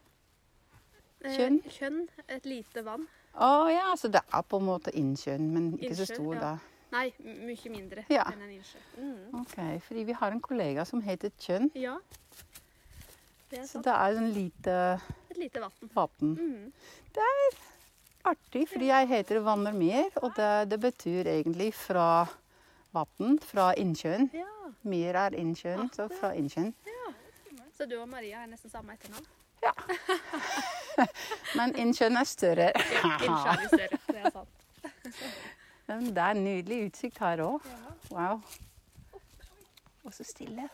[1.20, 1.60] Eh, Kjønn?
[1.68, 2.00] Kjønn,
[2.32, 3.04] et lite vann.
[3.36, 6.40] Å ja, så det er på en måte innkjønn, men ikke så stor ja.
[6.46, 6.54] da.
[6.96, 8.24] Nei, mye mindre Ja.
[8.32, 8.80] enn en innsjø.
[8.96, 9.42] Mm.
[9.42, 11.98] Ok, fordi vi har en kollega som heter Kjønn, Ja.
[13.50, 14.74] Det så det er sånn lite
[15.30, 15.72] Et lite vann.
[15.94, 16.34] vann.
[16.36, 16.72] Mm.
[17.16, 17.56] Det er
[18.28, 22.26] artig, fordi jeg heter Vannermer, og det, det betyr egentlig fra
[22.92, 24.28] vann, fra innsjøen.
[24.36, 24.48] Ja.
[24.88, 26.74] Mer er innsjøen, så fra innsjøen.
[27.78, 29.26] Så du og Maria er nesten samme etternavn?
[31.58, 32.72] Men innsjøen er større.
[32.74, 33.98] Ja, innsjøen er større.
[34.08, 34.54] Det er sant.
[35.88, 37.62] Men det er en nydelig utsikt her òg.
[38.10, 38.42] Wow.
[40.04, 40.66] Og så stille.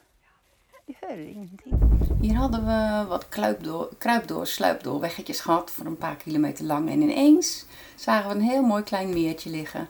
[0.87, 1.75] Die hører ingenting.
[2.21, 6.91] Hier hadden we wat kruipdoor, kruipdoor, sluipdoor weggetjes gehad van een paar kilometer lang.
[6.91, 9.89] En ineens zagen we een heel mooi klein meertje liggen.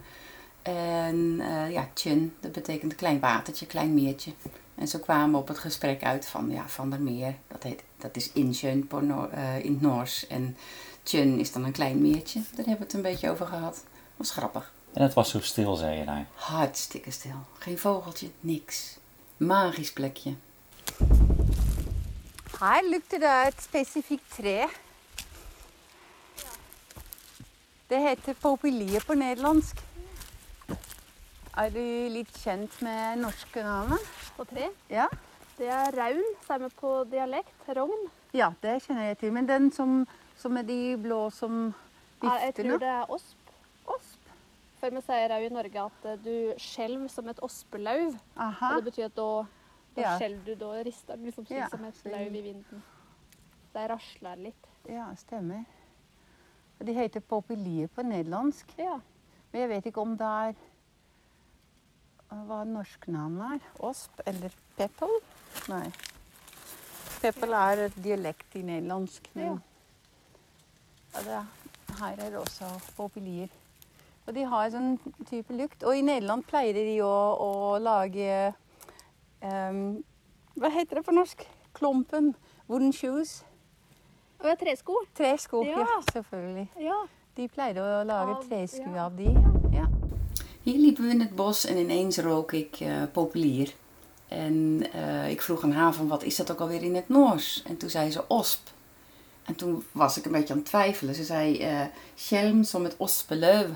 [0.63, 4.33] En eh, ja, tjun, dat betekent een klein watertje, klein meertje.
[4.75, 7.35] En zo kwamen we op het gesprek uit van, ja, van der Meer.
[7.49, 10.27] Dat, heet, dat is Noor- eh, in het Noors.
[10.27, 10.57] En
[11.03, 12.41] tjun is dan een klein meertje.
[12.41, 13.85] Daar hebben we het een beetje over gehad.
[14.17, 14.73] Was grappig.
[14.93, 16.27] En het was zo stil, zei je daar.
[16.35, 17.37] Hartstikke stil.
[17.59, 18.99] Geen vogeltje, niks.
[19.37, 20.35] Magisch plekje.
[22.65, 24.55] Her lukter det et spesifikt tre.
[27.91, 29.83] Det heter popilier på nederlandsk.
[31.61, 31.83] Er du
[32.15, 34.07] litt kjent med norske navnet?
[34.39, 34.71] På tre.
[34.89, 35.11] Ja?
[35.59, 37.69] Det er raun, samme på dialekt.
[37.77, 38.07] Rogn.
[38.35, 39.35] Ja, det kjenner jeg til.
[39.37, 40.01] Men den som,
[40.41, 41.67] som er de blå som
[42.25, 42.79] Ja, jeg tror nå?
[42.81, 43.53] det er osp.
[43.85, 44.33] Osp.
[44.81, 48.17] For vi sier òg i Norge at du skjelver som et ospelauv.
[48.41, 48.73] Aha.
[48.73, 49.29] Og det betyr at da,
[49.95, 50.19] da Ja.
[50.19, 52.83] skjelver du, da rister du liksom slik Ja, som et lauv i vinden.
[53.75, 54.67] De rasler litt.
[54.89, 55.65] Ja, stemmer.
[56.81, 58.75] Og De heter popilier på nederlandsk.
[58.79, 58.99] Ja.
[59.53, 60.55] Men jeg vet ikke om det er
[62.33, 63.61] eh, hva norsk navn er.
[63.81, 65.15] Osp eller peppel?
[65.69, 65.87] Nei.
[67.23, 69.29] Peppel er et dialekt i nederlandsk.
[69.35, 69.59] Men Ja.
[71.15, 71.47] ja, det,
[72.01, 73.49] her er det også popilier.
[74.27, 75.83] Og de har en sånn type lukt.
[75.85, 78.55] Og i Nederland pleier de å, å lage
[79.45, 80.03] ehm,
[80.55, 81.43] Hva heter det på norsk?
[81.75, 82.35] Klumpen.
[82.69, 83.43] Wooden shoes.
[84.39, 85.01] Og ja, tresko.
[85.17, 85.65] Tresko.
[85.67, 85.79] Ja.
[85.83, 86.69] Ja, selvfølgelig.
[86.81, 87.01] Ja.
[87.35, 89.09] Die pleide å lage tresko ja.
[89.09, 89.33] av die.
[89.75, 89.89] Ja.
[90.65, 93.75] Hier liepen we in het bos en ineens rook ik eh, populier.
[94.29, 97.63] En eh, ik vroeg aan haar van wat is dat ook alweer in het Noors?
[97.67, 98.71] En toen zei ze osp.
[99.45, 101.15] En toen was ik een beetje aan het twijfelen.
[101.15, 103.67] Ze zei eh schelm som het ospeleuw.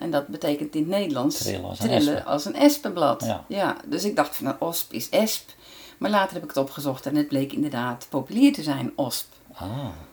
[0.00, 2.28] En dat betekent in het Nederlands Trillen als een trillen espe.
[2.28, 3.34] als een espenblad.
[3.48, 3.76] Ja.
[3.86, 5.50] dus ik dacht van een osp is esp.
[5.98, 9.26] Maar later heb ik het opgezocht en het bleek inderdaad populier te zijn, osp.
[9.54, 9.68] Ah,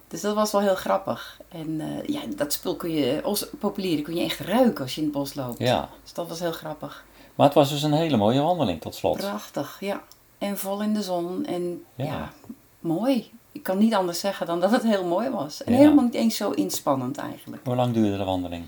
[0.08, 1.40] Dus dat was wel heel grappig.
[1.50, 5.02] En eh, ja, dat spul kun je, os, populieren kun je echt ruiken als je
[5.02, 5.60] in het bos loopt.
[5.60, 5.90] ja.
[6.04, 7.06] Dus dat was heel grappig.
[7.36, 9.18] Maar het was dus een hele mooie wandeling tot slot.
[9.18, 10.02] Prachtig, ja.
[10.38, 11.46] En vol in de zon.
[11.46, 12.06] En Ja.
[12.06, 12.32] ja,
[12.80, 13.32] mooi.
[13.52, 15.64] Ik kan niet anders zeggen dan dat het heel mooi was.
[15.64, 15.78] En Ja.
[15.80, 17.62] helemaal niet eens zo inspannend eigenlijk.
[17.66, 18.66] Hoe lang duurde de wandeling?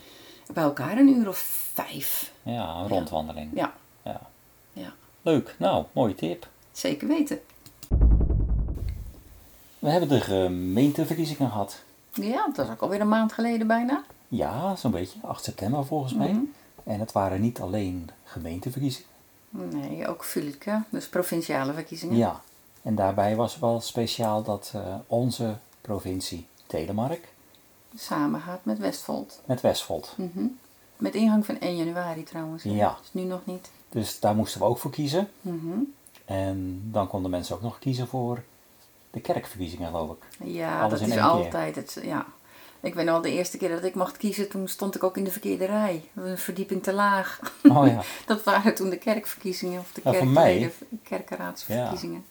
[0.53, 1.37] Bij elkaar een uur of
[1.73, 2.31] vijf.
[2.43, 3.51] Ja, een rondwandeling.
[3.53, 4.21] Ja, Ja.
[4.73, 4.93] Ja.
[5.21, 6.47] Leuk, nou, mooie tip.
[6.71, 7.39] zeker weten.
[9.79, 11.83] We hebben de gemeenteverkiezingen gehad.
[12.13, 14.03] Ja, dat is ook alweer een maand geleden bijna.
[14.27, 15.19] Ja, zo'n beetje.
[15.21, 16.31] 8 september volgens mij.
[16.31, 16.43] Mhm.
[16.83, 19.07] En het waren niet alleen gemeenteverkiezingen.
[19.49, 22.17] Nee, ook Vulke, dus provinciale verkiezingen.
[22.17, 22.41] Ja.
[22.81, 27.27] En daarbij was wel speciaal dat eh, onze provincie Telemark
[27.95, 29.41] Samen gaat met Westfold.
[29.45, 30.13] met Westfold.
[30.17, 30.45] Mhm.
[30.97, 32.63] Met ingang van 1 januari trouwens.
[32.63, 32.69] hè?
[32.69, 32.97] Ja.
[33.01, 33.69] Dus nu nog niet.
[33.89, 35.29] Dus daar moesten we ook voor kiezen.
[35.41, 35.77] Mhm.
[36.25, 38.43] En dan konden mensen ook nog kiezen voor
[39.11, 40.47] de kerkverkiezingen, geloof ik.
[40.47, 41.23] Ja, Alles dat in is keer.
[41.23, 41.99] altijd het.
[42.03, 42.25] Ja.
[42.81, 45.23] Ik weet al de eerste keer dat ik mocht kiezen, toen stond ik ook in
[45.23, 46.03] de verkeerde rij.
[46.15, 47.39] Een verdieping te laag.
[47.63, 48.01] Oh ja.
[48.25, 50.73] Dat waren toen de kerkverkiezingen of de Ja, mij-
[51.03, 52.25] kerkenraadsverkiezingen.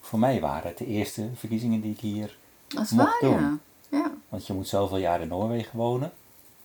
[0.00, 3.60] Voor mij waren het de eerste verkiezingen die ik hier Dat is Mocht waar, doen.
[3.90, 4.10] Ja.
[4.28, 6.12] Want je moet zoveel jaar in Noorwegen wonen.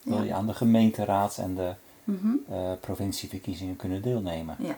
[0.04, 2.34] Wil je aan de gemeenteraads- en de Mhm.
[2.50, 4.56] eh, provincieverkiezingen kunnen deelnemen.
[4.60, 4.78] Ja.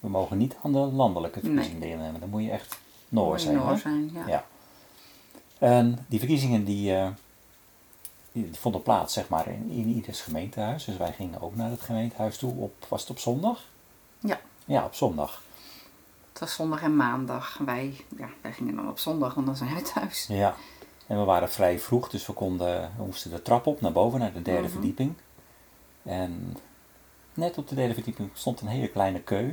[0.00, 2.20] We mogen niet aan de landelijke verkiezingen deelnemen.
[2.20, 2.78] Dan moet je echt
[3.08, 3.56] Noor zijn.
[3.56, 3.76] Noor hè?
[3.76, 4.26] zijn, ja.
[4.26, 4.44] Ja.
[5.58, 7.08] En die verkiezingen die, eh,
[8.32, 10.84] die, die vonden plaats zeg maar in, in ieders gemeentehuis.
[10.84, 12.54] Dus wij gingen ook naar het gemeentehuis toe.
[12.54, 13.62] Op, was het op zondag?
[14.18, 14.40] Ja.
[14.64, 15.42] Ja, op zondag.
[16.30, 17.58] Het was zondag en maandag.
[17.64, 20.26] Wij, ja, wij gingen dan op zondag, want dan zijn we thuis.
[20.28, 20.54] Ja.
[21.06, 24.20] En we waren vrij vroeg, dus we, konden, we moesten de trap op naar boven,
[24.20, 24.70] naar de derde Mhm.
[24.70, 25.14] verdieping.
[26.02, 26.56] En
[27.34, 29.52] net op de derde verdieping stond een hele kleine keu.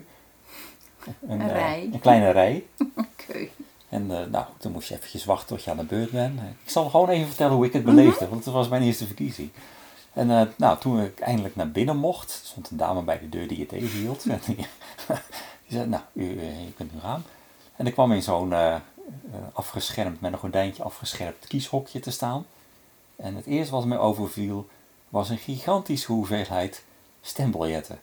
[1.27, 1.89] Een eh, rij.
[1.93, 2.65] Een kleine rij.
[2.95, 3.47] Oké.
[3.89, 6.39] En eh, nou, toen moest je eventjes wachten tot je aan de beurt bent.
[6.39, 9.49] Ik zal gewoon even vertellen hoe ik het beleefde, want het was mijn eerste verkiezing.
[10.13, 13.47] En eh, nou, toen ik eindelijk naar binnen mocht, stond een dame bij de deur
[13.47, 14.25] die je tegenhield.
[14.25, 14.67] En die,
[15.67, 16.23] zei, nou, u,
[16.67, 17.23] u kunt nu gaan.
[17.75, 18.53] En ik kwam in zo'n
[19.53, 22.45] afgeschermd, met een gordijntje afgeschermd kieshokje te staan.
[23.15, 24.67] En het eerste wat mij overviel,
[25.09, 26.83] was een gigantische hoeveelheid
[27.21, 27.99] stembiljetten.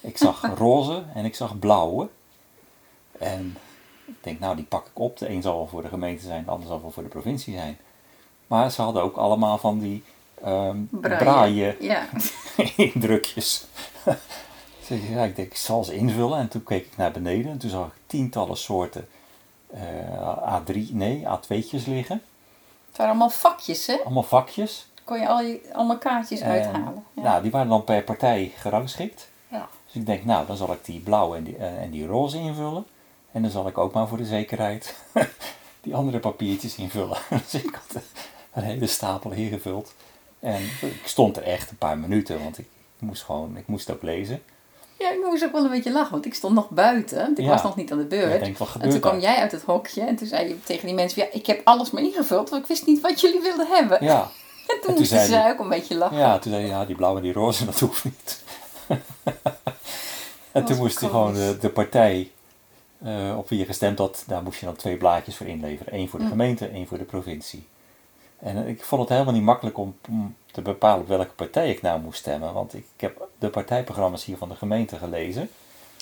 [0.00, 2.08] Ik zag roze en ik zag blauwe.
[3.18, 3.56] En
[4.04, 5.18] ik denk, nou, die pak ik op.
[5.18, 7.54] De een zal wel voor de gemeente zijn, de ander zal wel voor de provincie
[7.54, 7.78] zijn.
[8.46, 10.02] Maar ze hadden ook allemaal van die
[10.42, 11.18] ehm Braaien.
[11.18, 12.08] braaien Ja.
[12.92, 13.66] indrukjes.
[14.88, 16.38] dus ja, ik denk, ik zal ze invullen.
[16.38, 19.17] En toen keek ik naar beneden en toen zag ik tientallen soorten eh,
[19.74, 22.22] A3, nee, A2'tjes liggen.
[22.88, 23.96] Het waren allemaal vakjes, hè?
[24.04, 24.86] Allemaal vakjes.
[25.04, 27.04] Kon je al je, allemaal kaartjes En, uithalen.
[27.14, 27.22] Ja.
[27.22, 29.28] Nou, die waren dan per partij gerangschikt.
[29.48, 29.68] Ja.
[29.86, 32.38] Dus ik denk, nou, dan zal ik die blauwe en die, eh, en die roze
[32.38, 32.86] invullen.
[33.32, 34.94] En dan zal ik ook maar voor de zekerheid
[35.82, 37.18] die andere papiertjes invullen.
[37.50, 38.02] dus ik had
[38.52, 39.94] een hele stapel ingevuld.
[40.40, 44.02] En ik stond er echt een paar minuten, want ik moest gewoon, ik moest ook
[44.02, 44.42] lezen.
[44.98, 47.18] Ja, ik moest ook wel een beetje lachen, want ik stond nog buiten.
[47.18, 47.50] Want ik Ja.
[47.50, 48.44] was nog niet aan de beurt.
[48.44, 51.22] Denk, en toen kwam jij uit het hokje en toen zei je tegen die mensen:
[51.22, 53.98] ja, Ik heb alles maar ingevuld, want ik wist niet wat jullie wilden hebben.
[54.04, 54.20] Ja,
[54.66, 56.18] En toen, toen moesten ze ook een beetje lachen.
[56.18, 58.42] ja toen zei hij, ja, die blauwe en die roze, dat hoeft niet.
[60.52, 62.30] en toen moest hij gewoon de, partij
[63.04, 65.94] eh, op wie je gestemd had, daar moest je dan twee blaadjes voor inleveren.
[65.94, 66.30] Eén voor de Hm.
[66.30, 67.66] gemeente, één voor de provincie.
[68.38, 69.96] En ik vond het helemaal niet makkelijk om,
[70.52, 72.52] te bepalen op welke partij ik nou moest stemmen.
[72.52, 75.50] Want ik, ik heb de partijprogramma's hier van de gemeente gelezen.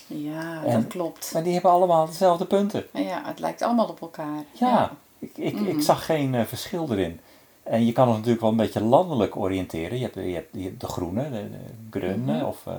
[0.07, 1.31] Ja, En- dat klopt.
[1.33, 2.87] Maar die hebben allemaal dezelfde punten.
[2.93, 4.45] Ja, het lijkt allemaal op elkaar.
[4.53, 5.81] Ja, ik, ik, ik Mhm.
[5.81, 7.21] zag geen eh, verschil erin.
[7.63, 9.99] En je kan het natuurlijk wel een beetje landelijk oriënteren.
[9.99, 11.49] Je hebt, je hebt, je hebt de groene, de,
[11.91, 12.45] de Mhm.
[12.45, 12.75] of eh,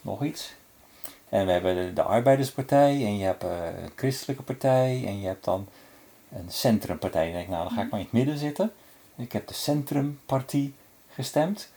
[0.00, 0.54] nog iets.
[1.28, 3.50] En we hebben de, de arbeiderspartij en je hebt eh,
[3.82, 5.66] een christelijke partij en je hebt dan
[6.32, 7.26] een centrumpartij.
[7.26, 8.72] Ik denk, nou dan ga ik maar in het midden zitten.
[9.16, 10.74] Ik heb de centrumpartie
[11.08, 11.68] gestemd.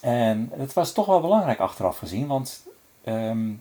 [0.00, 2.62] En het was toch wel belangrijk achteraf gezien, want
[3.04, 3.52] ehm,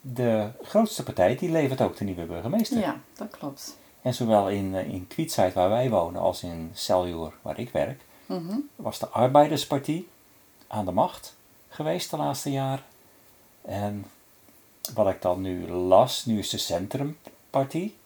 [0.00, 2.78] de grootste partij die levert ook de nieuwe burgemeester.
[2.78, 3.76] Ja, dat klopt.
[4.02, 5.08] En zowel in, eh, in
[5.54, 8.58] waar wij wonen als in Seljord waar ik werk, Mhm.
[8.76, 10.08] was de Arbeiderspartie
[10.66, 11.36] aan de macht
[11.68, 12.82] geweest de laatste jaar.
[13.62, 14.04] En
[14.94, 17.96] wat ik dan nu las, nu is de Centrumpartie,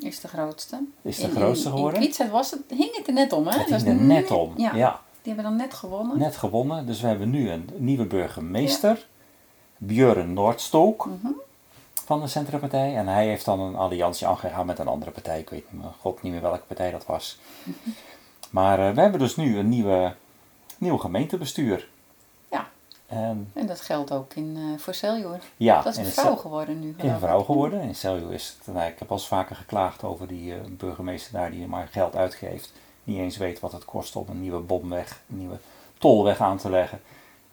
[0.00, 0.80] Is de grootste.
[1.02, 2.02] is de In- grootste geworden.
[2.18, 3.58] In was het, hing het er net om, hè?
[3.58, 4.52] Het is er net om.
[4.56, 5.00] Ja, ja.
[5.22, 6.18] Die hebben dan net gewonnen.
[6.18, 6.86] net gewonnen.
[6.86, 9.06] Dus we hebben nu een nieuwe burgemeester,
[9.78, 11.32] Björn Noordstook Mhm.
[12.04, 12.96] van de Centrumpartij.
[12.96, 15.38] En hij heeft dan een alliantie aangegaan met een andere partij.
[15.40, 17.38] Ik weet niet meer, god niet meer welke partij dat was.
[18.50, 20.14] Maar eh, we hebben dus nu een nieuwe,
[20.78, 21.88] nieuw gemeentebestuur.
[23.08, 23.34] Ja.
[23.54, 24.94] En dat geldt ook in, eh voor
[25.56, 26.94] ja, dat is en een vrouw geworden nu.
[26.98, 27.80] is een vrouw geworden.
[27.80, 31.32] In Celjo is het, nou, ik heb al eens vaker geklaagd over die eh, burgemeester
[31.32, 32.72] daar die maar geld uitgeeft.
[33.04, 35.58] Niet eens weet wat het kost om een nieuwe bomweg, een nieuwe
[35.98, 37.00] tolweg aan te leggen.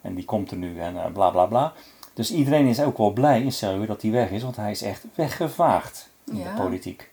[0.00, 1.72] En die komt er nu en eh, bla bla bla.
[2.14, 4.82] Dus iedereen is ook wel blij in Celjo dat die weg is, want hij is
[4.82, 6.54] echt weggevaagd in Ja.
[6.54, 7.10] de politiek.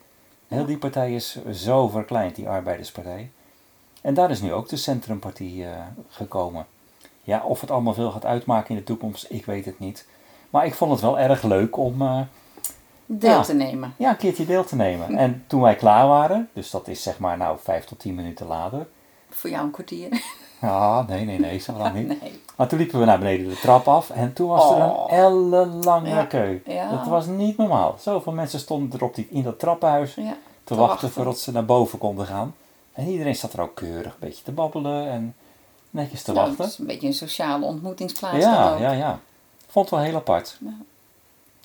[0.48, 3.30] Heel die partij is zo verkleind, die arbeiderspartij.
[4.00, 6.66] En daar is nu ook de Centrumpartie eh, gekomen.
[7.22, 10.06] Ja, of het allemaal veel gaat uitmaken in de toekomst, ik weet het niet.
[10.50, 12.20] Maar ik vond het wel erg leuk om eh,
[13.06, 13.42] Deel Ja.
[13.42, 13.94] te nemen.
[13.96, 15.16] ja, een keertje deel te nemen.
[15.16, 18.46] En toen wij klaar waren, dus dat is zeg maar nou vijf tot tien minuten
[18.46, 18.86] later.
[19.30, 20.22] Voor jou een kwartier.
[20.60, 22.06] Ja, nee, nee, nee, zo lang niet.
[22.22, 22.40] nee.
[22.56, 25.12] Maar toen liepen we naar beneden de trap af en toen was er een Oh.
[25.12, 26.58] ellenlange Ja, keu.
[26.64, 26.90] ja.
[26.90, 27.96] Dat was niet normaal.
[27.98, 30.22] Zoveel mensen stonden er op die, in dat trappenhuis Ja.
[30.22, 30.28] te,
[30.64, 31.10] te wachten, wachten.
[31.10, 32.54] voordat ze naar boven konden gaan.
[32.92, 35.34] En iedereen zat er ook keurig een beetje te babbelen en
[35.90, 36.64] netjes te Nou, wachten.
[36.64, 39.20] het is een beetje een sociale ontmoetingsplaats Ja, ja, ja.
[39.66, 40.58] Vond het wel heel apart.
[40.60, 40.74] Ja.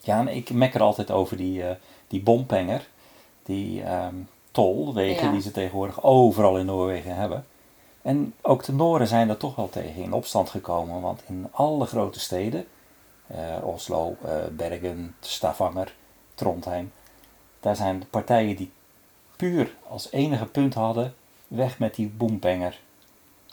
[0.01, 1.75] Ja, en ik mekker altijd over die, eh,
[2.07, 2.87] die bompenger.
[3.43, 4.15] Die ehm,
[4.51, 5.31] tolwegen Ja.
[5.31, 7.45] die ze tegenwoordig overal in Noorwegen hebben.
[8.01, 11.01] En ook de Noren zijn er toch wel tegen in opstand gekomen.
[11.01, 12.65] Want in alle grote steden,
[13.27, 15.95] eh, Oslo, eh, Bergen, Stavanger,
[16.35, 16.91] Trondheim.
[17.59, 18.71] Daar zijn de partijen die
[19.35, 21.13] puur als enige punt hadden,
[21.47, 22.79] weg met die bompenger.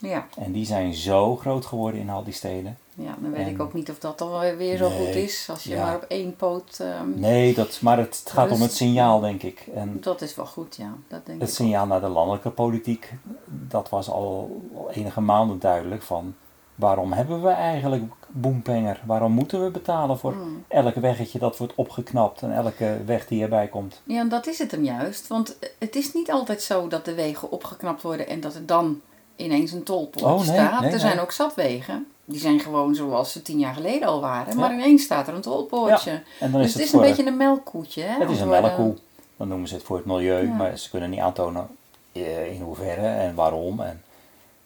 [0.09, 0.27] Ja.
[0.39, 2.77] En die zijn zo groot geworden in al die steden.
[2.95, 5.47] ja, dan weet En- ik ook niet of dat dan weer- zo Nee, goed is.
[5.51, 5.85] Als je ja.
[5.85, 6.79] maar op één poot...
[6.81, 9.69] ehm, Nee, dat, maar het gaat om het signaal, denk ik.
[9.75, 10.95] En Dat is wel goed, ja.
[11.09, 13.13] Dat denk het ik signaal naar de landelijke politiek,
[13.47, 14.63] dat was al
[14.93, 16.35] enige maanden duidelijk van...
[16.75, 19.01] Waarom hebben we eigenlijk boempenger?
[19.07, 20.65] Waarom moeten we betalen voor Mm.
[20.69, 24.01] elk weggetje dat wordt opgeknapt en elke weg die erbij komt?
[24.05, 25.27] Ja, en dat is het hem juist.
[25.27, 29.01] Want het is niet altijd zo dat de wegen opgeknapt worden en dat er dan
[29.37, 30.81] ineens een tolpoort Oh, nee, staat.
[30.81, 31.25] nee, er zijn nee.
[31.25, 32.07] ook zatwegen.
[32.25, 34.53] Die zijn gewoon zoals ze tien jaar geleden al waren.
[34.55, 34.61] Ja.
[34.61, 36.23] Maar ineens staat er een tolpoortje.
[36.41, 38.03] En dan dus is het het, is een beetje een melkkoetje.
[38.03, 38.21] Hè?
[38.21, 38.95] het is een eh, melkkoe.
[39.37, 40.53] Dan noemen ze het voor het milieu, Ja.
[40.55, 41.69] maar ze kunnen niet aantonen
[42.13, 43.81] eh, in hoeverre en waarom.
[43.81, 44.03] En,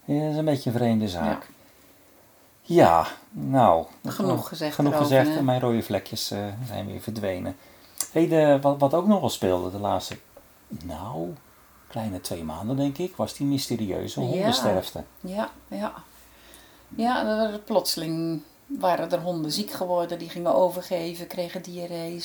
[0.05, 1.49] ja, dat is een beetje een vreemde zaak.
[2.63, 3.85] Ja, nou.
[4.07, 5.39] Genoeg gezegd Genoeg erover, gezegd hè?
[5.39, 7.57] en mijn rode vlekjes eh, zijn weer verdwenen.
[8.13, 10.17] Hey, de, wat, wat ook nog wel speelde de laatste,
[10.69, 11.29] nou,
[11.89, 15.05] kleine twee maanden denk ik, was die mysterieuze hondensterfte.
[15.21, 15.93] Ja, ja.
[16.89, 20.19] Ja, er plotseling waren er honden ziek geworden.
[20.19, 22.25] Die gingen overgeven, kregen diarree.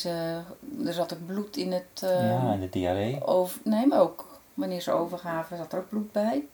[0.86, 2.02] Er zat ook bloed in het...
[2.02, 3.26] ja, en de diarree.
[3.26, 6.48] over, nee, maar ook wanneer ze overgaven zat er ook bloed bij.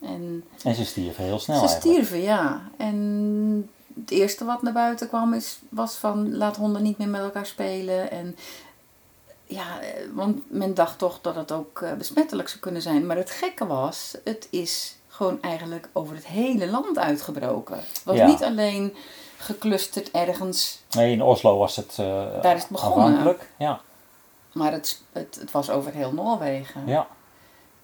[0.00, 1.96] En En ze stierven heel snel ze eigenlijk.
[1.96, 2.60] stierven, ja.
[2.76, 3.70] En
[4.00, 7.46] het eerste wat naar buiten kwam is, was van laat honden niet meer met elkaar
[7.46, 8.10] spelen.
[8.10, 8.36] En
[9.50, 13.06] ja, eh, want men dacht toch dat het ook eh, besmettelijk zou kunnen zijn.
[13.06, 17.76] Maar het gekke was, het is gewoon eigenlijk over het hele land uitgebroken.
[17.76, 18.26] Het was Ja.
[18.26, 18.94] niet alleen
[19.38, 23.36] geclusterd ergens, Nee, in Oslo was het eh Daar is het begonnen.
[23.58, 23.80] Ja,
[24.52, 26.86] maar het, het, het was over heel Noorwegen.
[26.86, 27.06] ja.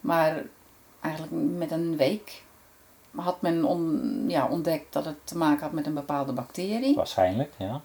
[0.00, 0.42] Maar
[1.00, 2.42] eigenlijk met een week
[3.14, 6.94] had men on- ja, ontdekt dat het te maken had met een bepaalde bacterie.
[6.94, 7.81] waarschijnlijk, ja.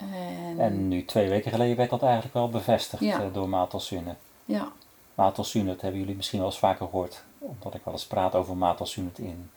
[0.00, 3.20] En, En nu twee weken geleden werd dat eigenlijk wel bevestigd Ja.
[3.20, 4.16] eh, door Matalsunet.
[4.44, 4.72] ja,
[5.14, 9.18] Matalsunet hebben jullie misschien wel eens vaker gehoord, omdat ik wel eens praat over Matalsunet
[9.18, 9.50] in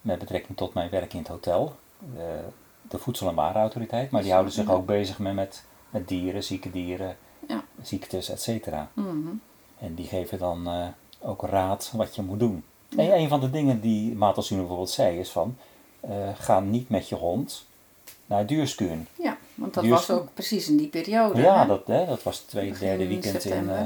[0.00, 1.76] met betrekking tot mijn werk in het hotel,
[2.14, 2.40] de,
[2.82, 6.70] de Voedsel- en Warenautoriteit, maar die houden zich ook bezig met, met, met dieren, zieke
[6.70, 7.16] dieren,
[7.48, 7.64] Ja.
[7.82, 8.90] ziektes, et cetera.
[8.94, 9.28] mhm.
[9.78, 10.86] En die geven dan eh,
[11.20, 12.64] ook raad wat je moet doen.
[12.96, 15.56] En een van de dingen die Matalsunet bijvoorbeeld zei is van,
[16.00, 17.66] eh, ga niet met je hond
[18.26, 19.08] naar Duurskuren.
[19.18, 21.40] ja want dat was ook precies in die periode.
[21.40, 21.66] Ja, hè?
[21.66, 23.74] dat, hè, dat was het tweede, derde weekend in, september.
[23.76, 23.80] eh,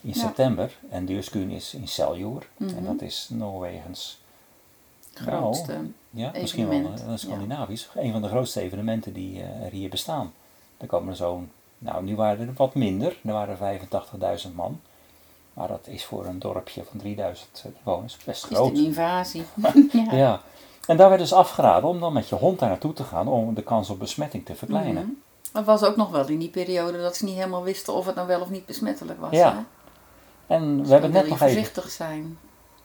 [0.00, 0.14] in Ja.
[0.14, 0.76] september.
[0.90, 2.46] En Duurskuren is in Seljord.
[2.58, 2.84] En Mhm.
[2.84, 4.18] dat is Noorwegens.
[5.14, 5.72] grootste.
[5.72, 7.88] Nou, ja, misschien wel evenement, eh, Scandinavisch.
[7.94, 10.32] Een van de grootste evenementen die eh, er hier bestaan.
[10.76, 13.16] Er komen er zo'n, nou nu waren er wat minder.
[13.24, 14.80] Er waren 85.000 man.
[15.52, 18.70] Maar dat is voor een dorpje van 3000 inwoners best Is het groot.
[18.76, 19.44] een invasie?
[19.92, 20.14] ja.
[20.16, 20.42] Ja.
[20.88, 23.54] En daar werd dus afgeraden om dan met je hond daar naartoe te gaan om
[23.54, 25.02] de kans op besmetting te verkleinen.
[25.02, 25.12] Mhm.
[25.52, 28.14] Het was ook nog wel in die periode dat ze niet helemaal wisten of het
[28.14, 29.30] nou wel of niet besmettelijk was.
[29.30, 29.54] Ja.
[29.54, 29.60] hè?
[30.54, 32.38] En we hebben net nog even voorzichtig zijn.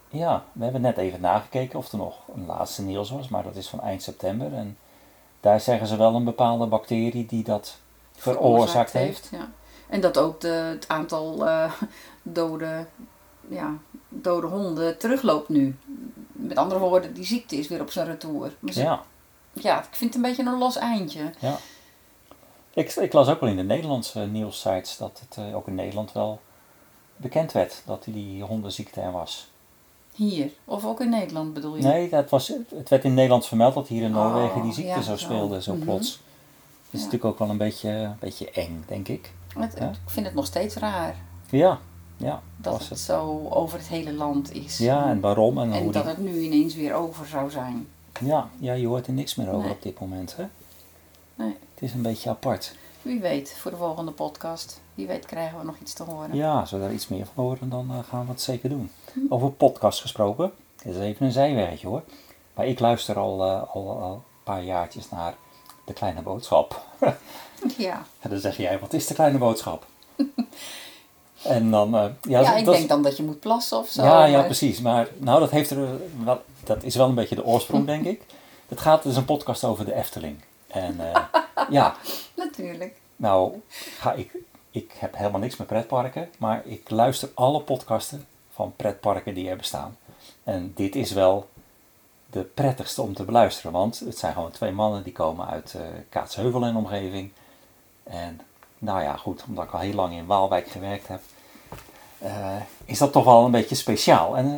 [0.09, 3.55] Ja, we hebben net even nagekeken of er nog een laatste nieuws was, maar dat
[3.55, 4.53] is van eind september.
[4.53, 4.77] En
[5.39, 7.77] daar zeggen ze wel een bepaalde bacterie die dat
[8.15, 9.29] veroorzaakt heeft.
[9.31, 9.49] Ja.
[9.87, 11.71] En dat ook de, het aantal eh,
[12.21, 12.85] dode,
[13.47, 13.73] ja,
[14.09, 15.75] dode honden terugloopt nu.
[16.53, 18.53] Met andere woorden, die ziekte is weer op zijn retour.
[18.59, 19.01] Maar ze- Ja,
[19.53, 21.31] ja, ik vind het een beetje een los eindje.
[21.39, 21.57] ja.
[22.73, 26.11] Ik, ik las ook wel in de Nederlandse nieuwssites dat het eh, ook in Nederland
[26.11, 26.41] wel
[27.15, 29.47] bekend werd dat die hondenziekte er was.
[30.15, 30.49] Hier.
[30.65, 31.83] Of ook in Nederland bedoel je?
[31.83, 34.91] Nee, dat was, het werd in Nederland vermeld dat hier in Oh, Noorwegen die ziekte
[34.91, 35.83] ja, zo speelde, zo Mhm.
[35.83, 36.07] plots.
[36.11, 36.19] Het
[36.91, 37.05] is Ja.
[37.05, 39.33] natuurlijk ook wel een beetje, een beetje eng, denk ik.
[39.57, 39.89] Het- Ja.
[39.89, 41.15] Ik vind het nog steeds raar
[41.49, 41.79] Ja,
[42.23, 42.41] ja.
[42.57, 42.99] dat het het.
[42.99, 44.77] zo over het hele land is.
[44.77, 46.12] Ja, en waarom en, En hoe dat die...
[46.13, 47.88] het nu ineens weer over zou zijn.
[48.19, 49.71] Ja, ja, je hoort er niks meer over Nee.
[49.71, 50.45] op dit moment, hè?
[51.36, 51.55] Nee.
[51.73, 52.75] Het is een beetje apart.
[53.01, 54.81] Wie weet, voor de volgende podcast.
[54.95, 56.36] Wie weet krijgen we nog iets te horen.
[56.36, 58.91] Ja, als we daar iets meer van horen, dan eh, gaan we het zeker doen.
[59.29, 60.51] Over podcast gesproken,
[60.83, 62.03] dit is even een zijwerkje hoor.
[62.53, 65.36] Maar ik luister al, eh, al, al een paar jaartjes naar
[65.86, 66.81] De Kleine Boodschap.
[67.77, 69.86] Ja, En dan zeg jij, wat is De Kleine Boodschap?
[71.43, 74.03] en dan, eh, ja, ik dat denk dan dat je moet plassen of zo.
[74.03, 74.82] ja, ja, precies.
[74.82, 75.88] Maar nou, dat, heeft er,
[76.23, 78.21] wel, dat is wel een beetje de oorsprong, denk ik.
[78.67, 80.39] Het gaat, is een podcast over de Efteling.
[80.67, 81.23] En eh,
[81.69, 81.95] ja,
[82.36, 82.95] Natuurlijk.
[83.15, 83.62] nou,
[83.99, 84.32] ga ik,
[84.71, 89.58] ik heb helemaal niks met pretparken, maar ik luister alle podcasten van pretparken die er
[89.58, 89.97] bestaan.
[90.43, 91.49] En dit is wel
[92.29, 95.82] de prettigste om te beluisteren, want het zijn gewoon twee mannen die komen uit eh
[96.10, 97.32] Kaatsheuvel en omgeving.
[98.03, 98.39] En
[98.79, 101.21] nou ja, goed, omdat ik al heel lang in Waalwijk gewerkt heb,
[102.86, 104.38] is dat toch wel een beetje speciaal.
[104.38, 104.53] En eh,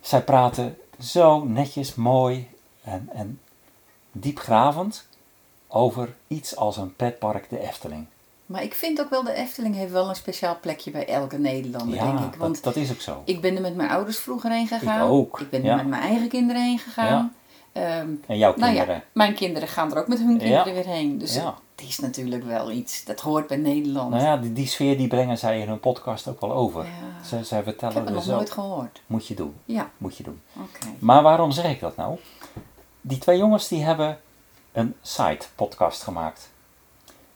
[0.00, 2.48] zij praten zo netjes, mooi
[2.84, 3.40] en, en
[4.12, 5.06] diepgravend
[5.68, 8.06] over iets als een pretpark de Efteling.
[8.46, 11.94] Maar ik vind ook wel, de Efteling heeft wel een speciaal plekje bij elke Nederlander,
[11.96, 12.40] Ja, denk ik.
[12.40, 13.22] Want dat, dat is ook zo.
[13.24, 15.06] ik ben er met mijn ouders vroeger heen gegaan.
[15.06, 15.76] Ik ook, Ik ben er ja.
[15.76, 17.34] met mijn eigen kinderen heen gegaan.
[17.72, 18.94] Ehm, En jouw nou kinderen.
[18.94, 21.18] ja, mijn kinderen gaan er ook met hun kinderen weer heen.
[21.18, 21.40] Dus
[21.82, 23.04] is natuurlijk wel iets.
[23.04, 24.10] Dat hoort bij Nederland.
[24.10, 26.84] Nou ja, die, die sfeer die brengen zij in hun podcast ook wel over.
[26.84, 27.24] Ja.
[27.24, 29.00] Ze, zij ik vertellen heb het nog nooit gehoord.
[29.06, 30.40] Moet je doen, Ja, moet je doen.
[30.56, 30.86] oké.
[30.98, 32.18] Maar waarom zeg ik dat nou?
[33.00, 34.18] Die twee jongens die hebben
[34.72, 36.50] een side podcast gemaakt.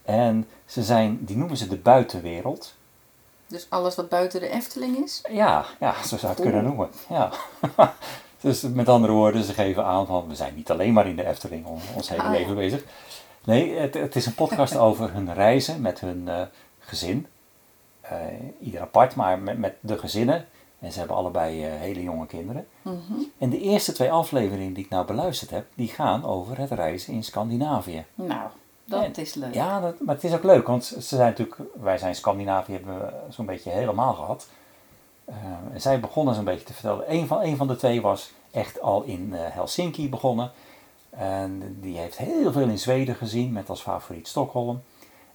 [0.05, 2.75] En ze zijn, die noemen ze de buitenwereld.
[3.47, 5.23] Dus alles wat buiten de Efteling is?
[5.31, 6.89] Ja, ja, zo zou je het kunnen noemen.
[7.09, 7.31] Ja.
[8.41, 11.27] dus met andere woorden, ze geven aan van we zijn niet alleen maar in de
[11.27, 12.39] Efteling ons hele Ah, ja.
[12.39, 12.83] leven bezig.
[13.47, 16.41] Nee, het, het is een podcast over hun reizen met hun eh,
[16.79, 17.27] gezin.
[18.01, 18.17] Eh,
[18.61, 20.47] ieder apart, maar met, met de gezinnen.
[20.79, 22.67] En ze hebben allebei eh, hele jonge kinderen.
[22.83, 22.95] Mhm.
[23.39, 27.13] En de eerste twee afleveringen die ik nou beluisterd heb, die gaan over het reizen
[27.13, 28.05] in Scandinavië.
[28.15, 28.49] Nou,
[28.85, 29.55] dat En- is leuk.
[29.55, 32.99] Ja, dat, maar het is ook leuk, want ze zijn natuurlijk, wij zijn Scandinavië hebben
[33.01, 34.49] we zo'n beetje helemaal gehad.
[35.25, 35.35] Eh,
[35.73, 37.13] en zij begonnen zo'n beetje te vertellen.
[37.13, 40.51] Een van, een van de twee was echt al in Helsinki begonnen.
[41.17, 44.83] En die heeft heel veel in Zweden gezien, met als favoriet Stockholm.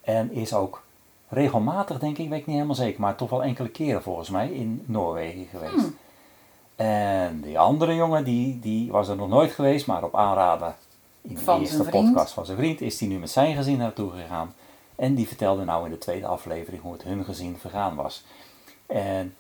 [0.02, 0.84] En is ook
[1.30, 4.50] regelmatig, denk ik, weet ik niet helemaal zeker, maar toch wel enkele keren volgens mij
[4.50, 5.74] in Noorwegen geweest.
[5.74, 5.96] Hmm.
[6.76, 10.76] En die andere jongen, die, die was er nog nooit geweest, maar op aanraden
[11.22, 14.12] in de Van eerste podcast van zijn vriend is hij nu met zijn gezin naartoe
[14.12, 14.54] gegaan.
[14.96, 18.24] En die vertelde nou in de tweede aflevering hoe het hun gezin vergaan was.
[18.86, 19.36] En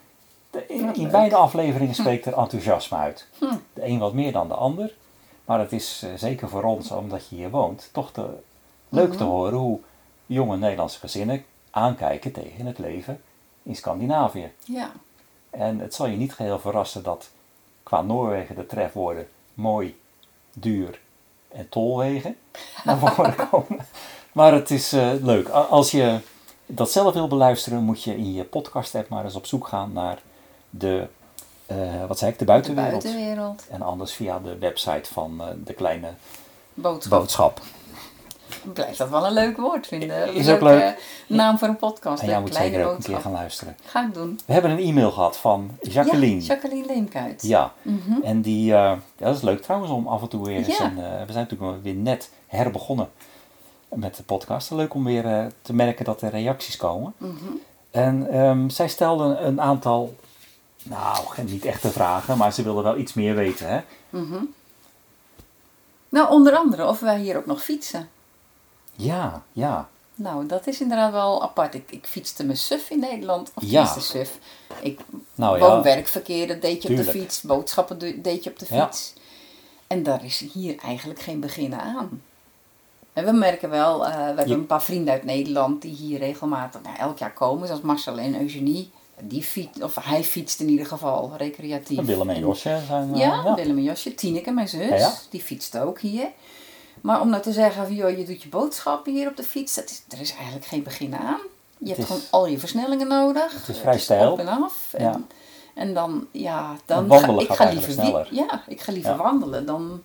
[0.49, 3.27] de- in, in beide afleveringen spreekt er enthousiasme uit.
[3.39, 3.45] Hm.
[3.73, 4.93] De een wat meer dan de ander.
[5.45, 8.30] Maar het is eh, zeker voor ons, omdat je hier woont, toch te,
[8.89, 9.32] leuk te Mhm.
[9.34, 9.80] horen hoe
[10.25, 13.21] jonge Nederlandse gezinnen aankijken tegen het leven
[13.63, 14.51] in Scandinavië.
[14.63, 14.91] Ja.
[15.49, 17.30] En het zal je niet geheel verrassen dat
[17.84, 19.99] qua Noorwegen de trefwoorden mooi,
[20.54, 20.99] duur
[21.47, 22.36] en tolwegen
[22.84, 23.86] naar voren komen.
[24.32, 25.49] Maar het is eh, leuk.
[25.49, 26.19] Als je
[26.65, 29.93] dat zelf wil beluisteren, moet je in je podcast app maar eens op zoek gaan
[29.93, 30.21] naar
[30.69, 31.08] de,
[31.71, 33.03] eh, wat zei ik, de De buitenwereld.
[33.03, 33.63] buitenwereld.
[33.69, 36.07] En anders via de website van eh, de kleine
[36.73, 37.19] Boodschap.
[37.19, 37.62] boodschap.
[38.63, 40.33] Ik blijf dat wel een leuk woord vinden.
[40.33, 41.02] Is ook leuk.
[41.27, 42.21] naam voor een podcast.
[42.21, 43.77] En jij moet zeker ook een keer gaan luisteren.
[43.85, 44.39] Ga ik doen.
[44.46, 46.35] We hebben een e-mail gehad van Jacqueline.
[46.41, 47.41] Ja, Jacqueline Leemkuit.
[47.41, 48.21] Ja, Mhm.
[48.23, 50.77] en die, eh, dat is leuk trouwens om af en toe weer eens.
[50.77, 50.85] Ja.
[50.85, 53.10] een, we zijn natuurlijk weer net herbegonnen
[53.89, 54.71] met de podcast.
[54.71, 57.13] Leuk om weer te merken dat er reacties komen.
[57.17, 57.33] Mhm.
[57.91, 60.15] En ehm, zij stelde een aantal,
[60.84, 63.67] nou geen- niet echte vragen, maar ze wilde wel iets meer weten.
[63.69, 63.82] Hè?
[64.10, 64.44] Mhm.
[66.10, 68.10] Nou, onder andere of wij hier ook nog fietsen.
[68.96, 69.90] Ja, ja.
[70.15, 71.73] Nou, dat is inderdaad wel apart.
[71.73, 73.52] Ik, ik fietste me suf in Nederland.
[73.56, 73.86] Of Ja.
[73.88, 74.38] fietste suf.
[74.82, 75.00] Ik
[75.36, 77.42] Nou woon ja, werkverkeer, dat deed je op de fiets.
[77.42, 78.86] Boodschappen deed je op de Ja.
[78.86, 79.13] fiets.
[79.88, 82.21] En daar is hier eigenlijk geen begin aan.
[83.13, 86.82] En we merken wel, eh, we hebben een paar vrienden uit Nederland die hier regelmatig,
[86.82, 87.67] nou, elk jaar komen.
[87.67, 88.92] Zoals Marcel en Eugenie.
[89.24, 92.06] Die fiets, of hij fietst in ieder geval, recreatief.
[92.06, 93.13] Willem en Josje zijn...
[93.13, 95.13] eh, Ja, Willem en Josje, Tineke, mijn zus, Ja, ja.
[95.30, 96.28] die fietst ook hier.
[97.02, 99.76] Maar om nou te zeggen, van, joh, je doet je boodschappen hier op de fiets,
[99.76, 101.40] dat is, er is eigenlijk geen begin aan.
[101.78, 103.52] Je hebt is- gewoon al je versnellingen nodig.
[103.54, 104.32] Het is vrij stijl.
[104.32, 104.90] op en af.
[104.94, 105.22] En, Ja.
[105.76, 108.28] en dan, ja, dan ga, ik ga liever, sneller.
[108.32, 109.17] Ja, ik ga liever Ja.
[109.17, 110.04] wandelen dan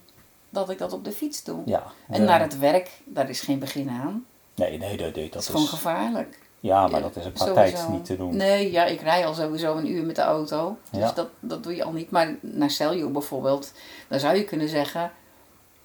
[0.51, 1.63] dat ik dat op de fiets doe.
[1.67, 1.83] Ja.
[2.09, 4.25] En de- naar het werk, daar is geen begin aan.
[4.55, 5.49] Nee, nee, nee, nee, dat Dat is...
[5.49, 6.39] gewoon gevaarlijk.
[6.61, 7.55] Ja, maar dat is Sowieso.
[7.55, 8.37] tijd niet te doen.
[8.37, 10.77] Nee, ja, ik rij al sowieso een uur met de auto.
[10.91, 11.13] Dus Ja.
[11.13, 12.11] dat, dat doe je al niet.
[12.11, 13.73] Maar naar Celjo bijvoorbeeld,
[14.09, 15.11] dan zou je kunnen zeggen...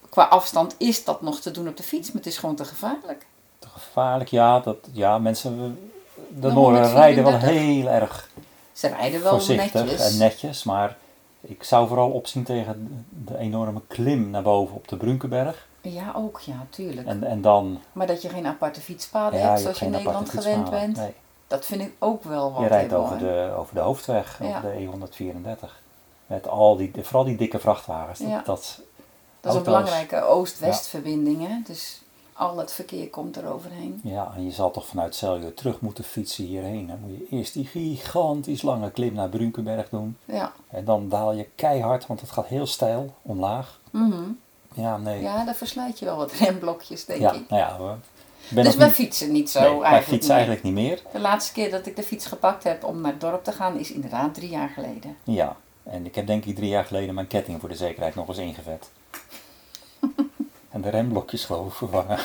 [0.09, 2.65] Qua afstand is dat nog te doen op de fiets, maar het is gewoon te
[2.65, 3.25] gevaarlijk.
[3.59, 4.59] Te gevaarlijk, ja.
[4.59, 5.79] Dat, ja, mensen...
[6.29, 7.51] De Noorden rijden wel 134.
[7.83, 8.29] heel erg
[8.71, 10.11] Ze rijden wel voorzichtig netjes.
[10.11, 10.97] en netjes, maar
[11.41, 15.67] ik zou vooral opzien tegen de enorme klim naar boven op de Brunkenberg.
[15.81, 17.07] Ja, ook, ja, tuurlijk.
[17.07, 17.79] En, en dan...
[17.91, 20.97] Maar dat je geen aparte fietspaden ja, hebt, zoals je in Nederland gewend bent.
[20.97, 21.13] Nee.
[21.47, 22.61] Dat vind ik ook wel wat.
[22.61, 24.57] Je rijdt over de, over de hoofdweg, Ja.
[24.57, 25.07] over de
[25.65, 25.69] E134.
[26.27, 28.19] Met al die, vooral die dikke vrachtwagens.
[28.19, 28.41] Dat, Ja.
[28.45, 28.81] dat,
[29.41, 31.55] Dat is een belangrijke Oost-West verbinding, hè.
[31.65, 32.01] Dus
[32.33, 33.99] al het verkeer komt er overheen.
[34.03, 36.87] ja, en je zal toch vanuit Celje terug moeten fietsen hierheen.
[36.87, 40.17] Dan moet je eerst die gigantisch lange klim naar Brunkenberg doen.
[40.25, 40.51] Ja.
[40.69, 43.79] En dan daal je keihard, want het gaat heel steil omlaag.
[43.91, 44.23] Mhm.
[44.73, 45.21] Ja, nee.
[45.21, 47.49] Ja, daar verslijt je wel wat remblokjes, denk Ja, ik.
[47.49, 47.97] nou ja,
[48.49, 49.91] Dus wij niet- fietsen niet zo nee, eigenlijk.
[49.91, 50.45] wij fietsen meer.
[50.45, 51.01] eigenlijk niet meer.
[51.13, 53.77] De laatste keer dat ik de fiets gepakt heb om naar het dorp te gaan
[53.79, 55.17] is inderdaad drie jaar geleden.
[55.23, 58.27] Ja, en ik heb denk ik drie jaar geleden mijn ketting voor de zekerheid nog
[58.27, 58.89] eens ingevet.
[60.71, 62.19] en de remblokjes geloof ik vervangen.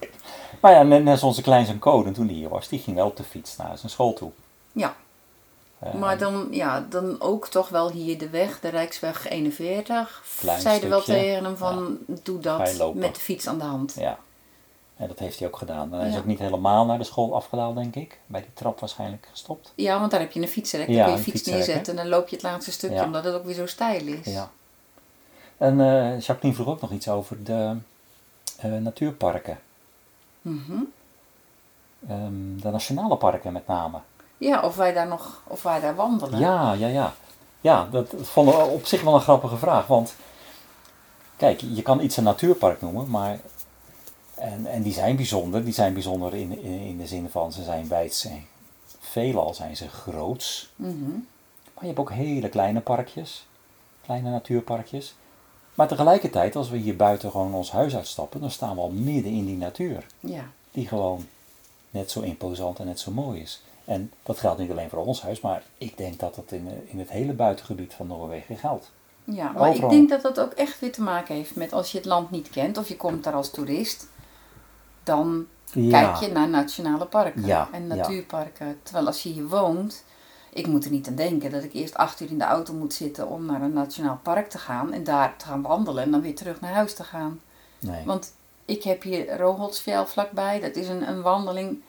[0.60, 3.16] maar ja, net zoals onze kleinzoon Coden toen die hier was, die ging wel op
[3.16, 4.30] de fiets naar zijn school toe.
[4.72, 4.94] Ja,
[5.98, 10.22] maar dan, ja, dan ook toch wel hier de weg, de Rijksweg 41.
[10.38, 13.94] Klein Zeiden wel tegen hem van, doe dat met de fiets aan de hand.
[13.98, 14.18] Ja,
[14.96, 15.90] en dat heeft hij ook gedaan.
[15.90, 16.18] Dan is Ja.
[16.18, 18.20] ook niet helemaal naar de school afgedaald, denk ik.
[18.26, 19.72] Bij die trap waarschijnlijk gestopt.
[19.74, 22.08] Ja, want daar heb je een fietsrek, dan Ja, kun je fiets neerzetten en dan
[22.08, 23.04] loop je het laatste stukje, Ja.
[23.04, 24.26] omdat het ook weer zo steil is.
[24.26, 24.50] Ja.
[25.56, 27.76] En eh Jacqueline vroeg ook nog iets over de
[28.58, 29.58] eh, natuurparken.
[30.42, 30.72] Mhm.
[32.08, 33.98] Ehm, de nationale parken met name.
[34.42, 36.38] Ja, of wij daar nog, of wij daar wandelen.
[36.38, 37.14] Ja, ja, ja.
[37.60, 39.86] Ja, dat vonden we op zich wel een grappige vraag.
[39.86, 40.14] Want
[41.36, 43.40] kijk, je kan iets een natuurpark noemen, maar.
[44.34, 45.64] En, en die zijn bijzonder.
[45.64, 48.30] Die zijn bijzonder in, in, in de zin van ze zijn wijd.
[49.00, 50.72] Veelal zijn ze groots.
[50.76, 51.10] Mhm.
[51.74, 53.46] Maar je hebt ook hele kleine parkjes.
[54.04, 55.14] Kleine natuurparkjes.
[55.74, 59.32] Maar tegelijkertijd, als we hier buiten gewoon ons huis uitstappen, dan staan we al midden
[59.32, 60.06] in die natuur.
[60.20, 60.44] ja.
[60.70, 61.28] Die gewoon
[61.90, 63.62] net zo imposant en net zo mooi is.
[63.92, 66.98] En dat geldt niet alleen voor ons huis, maar ik denk dat dat in, in
[66.98, 68.90] het hele buitengebied van Noorwegen geldt.
[69.24, 69.90] Ja, maar Overal.
[69.90, 72.30] ik denk dat dat ook echt weer te maken heeft met als je het land
[72.30, 74.08] niet kent of je komt daar als toerist,
[75.02, 77.94] dan kijk je naar nationale parken Ja, en ja.
[77.94, 78.78] natuurparken.
[78.82, 80.04] Terwijl als je hier woont,
[80.52, 82.94] ik moet er niet aan denken dat ik eerst acht uur in de auto moet
[82.94, 86.20] zitten om naar een nationaal park te gaan en daar te gaan wandelen en dan
[86.20, 87.40] weer terug naar huis te gaan.
[87.78, 88.04] Nee.
[88.04, 88.32] Want
[88.64, 91.82] ik heb hier Roholtsfjell vlakbij, dat is een, een wandeling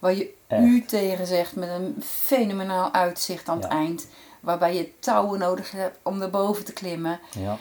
[0.00, 0.62] waar je Echt.
[0.62, 4.06] u tegen zegt met een fenomenaal uitzicht aan het eind.
[4.40, 7.20] Waarbij je touwen nodig hebt om erboven te klimmen.
[7.38, 7.56] Ja.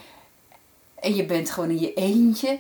[0.95, 2.59] En je bent gewoon in je eentje.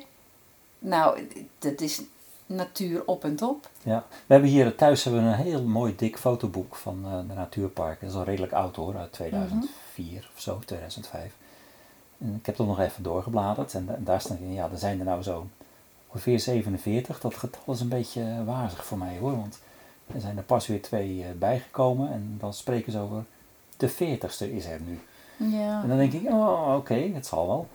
[0.79, 1.27] Nou,
[1.59, 2.01] dat is
[2.45, 3.69] natuur op en top.
[3.83, 4.05] Ja.
[4.09, 7.99] We hebben hier thuis hebben we een heel mooi dik fotoboek van eh, de natuurparken.
[8.05, 11.33] Dat is al redelijk oud hoor, uit 2004 of zo, 2005.
[12.17, 15.05] En ik heb er nog even doorgebladerd en da- daar staan, ja, er zijn er
[15.05, 15.47] nou zo
[16.07, 17.19] ongeveer 47.
[17.19, 19.59] Dat getal is een beetje eh, wazig voor mij hoor, want
[20.13, 23.23] er zijn er pas weer twee eh, bijgekomen en dan spreken ze over
[23.77, 24.99] de 40ste is er nu.
[25.57, 25.81] Ja.
[25.81, 27.67] En dan denk ik, oh oké, het zal wel.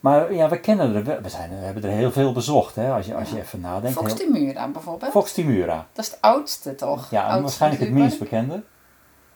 [0.00, 3.06] Maar ja, we kennen er, we, zijn, we hebben er heel veel bezocht hè, als
[3.06, 3.98] je, als je even nadenkt.
[3.98, 5.10] Fox Timura bijvoorbeeld.
[5.10, 5.86] Fox Timura.
[5.92, 7.10] Dat is het oudste toch?
[7.10, 8.62] Ja, en waarschijnlijk het minst bekende.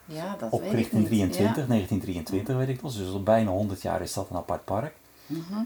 [0.07, 1.07] Ja, dat weet ik Opgericht in niet.
[1.07, 1.53] 23, Ja.
[1.69, 2.93] 1923 weet ik nog.
[2.93, 4.95] Dus al bijna 100 jaar is dat een apart park.
[5.27, 5.63] Mhm.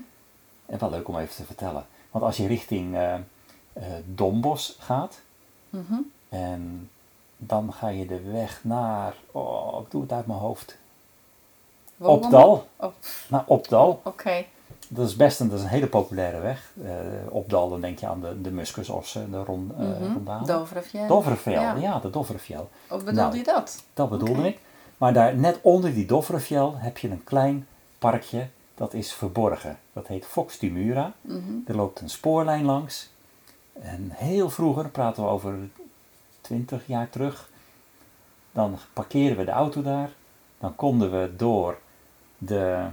[0.67, 1.87] En wel leuk om even te vertellen.
[2.11, 3.15] Want als je richting eh,
[4.05, 5.21] Dombos gaat.
[5.71, 5.95] Mhm.
[6.29, 6.91] En
[7.37, 10.77] dan ga je de weg naar, oh ik doe het uit mijn hoofd.
[11.99, 12.67] Opdal.
[12.77, 12.93] Oh,
[13.29, 14.01] Naar Opdal.
[14.05, 14.45] Oké.
[14.89, 16.73] Dat is best een, dat is een hele populaire weg.
[16.85, 16.91] Eh,
[17.29, 20.13] Opdal, dan denk je aan de, de muskusossen, de rond, Mhm.
[20.13, 20.47] rondalen.
[20.47, 21.07] Dovrefjell.
[21.07, 21.75] Dovrefjell, Ja.
[21.75, 21.99] ja.
[21.99, 22.65] de Dovrefjell.
[22.89, 23.37] Hoe bedoelde Nou.
[23.37, 23.83] je dat?
[23.95, 24.59] Dat bedoelde ik.
[24.97, 27.67] Maar daar net onder die Dovrefjell heb je een klein
[27.99, 28.47] parkje.
[28.75, 29.79] Dat is verborgen.
[29.93, 31.13] Dat heet Fox Timura.
[31.21, 31.53] Mhm.
[31.67, 33.11] Er loopt een spoorlijn langs.
[33.81, 35.55] En heel vroeger, praten we over
[36.49, 37.49] 20 jaar terug.
[38.53, 40.11] Dan parkeren we de auto daar.
[40.59, 41.79] Dan konden we door
[42.39, 42.87] de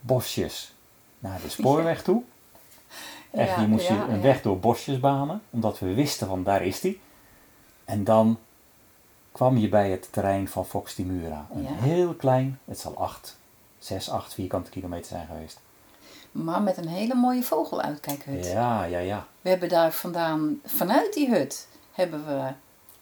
[0.00, 0.74] bosjes
[1.18, 2.22] naar de spoorweg toe.
[3.30, 5.42] Echt, je moest je een weg door bosjes banen.
[5.50, 7.00] Omdat we wisten van daar is die.
[7.84, 8.38] En dan
[9.32, 11.46] kwam je bij het terrein van Fox Timura.
[11.54, 13.38] Een heel klein, het zal 8,
[13.78, 15.60] 6, 8 vierkante kilometer zijn geweest.
[16.32, 18.46] Maar met een hele mooie vogeluitkijkhut.
[18.46, 19.26] Ja, ja, ja.
[19.40, 22.52] We hebben daar vandaan, vanuit die hut, hebben we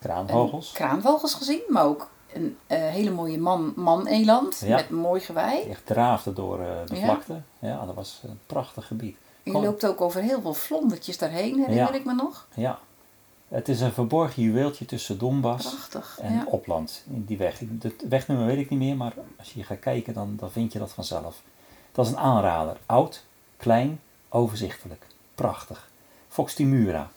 [0.01, 0.72] Kraanvogels.
[0.72, 4.76] kraanvogels gezien, maar ook een eh, hele mooie man, man-eland Ja.
[4.76, 5.62] met mooi gewei.
[5.62, 7.05] Die echt draafde door eh, de Ja.
[7.05, 7.40] vlakte.
[7.59, 9.16] Ja, dat was een prachtig gebied.
[9.42, 11.92] Je loopt ook over heel veel vlondertjes daarheen, herinner Ja.
[11.92, 12.46] ik me nog.
[12.55, 12.78] Ja.
[13.48, 16.18] Het is een verborgen juweeltje tussen Donbass Prachtig.
[16.22, 16.46] en.
[16.46, 17.03] Opland.
[17.11, 17.61] In die weg.
[17.80, 20.78] Het wegnummer weet ik niet meer, maar als je gaat kijken, dan, dan vind je
[20.78, 21.42] dat vanzelf.
[21.92, 22.76] Dat is een aanrader.
[22.86, 23.24] Oud,
[23.57, 25.07] klein, overzichtelijk.
[25.34, 25.90] Prachtig.
[26.28, 27.11] Fox Timura.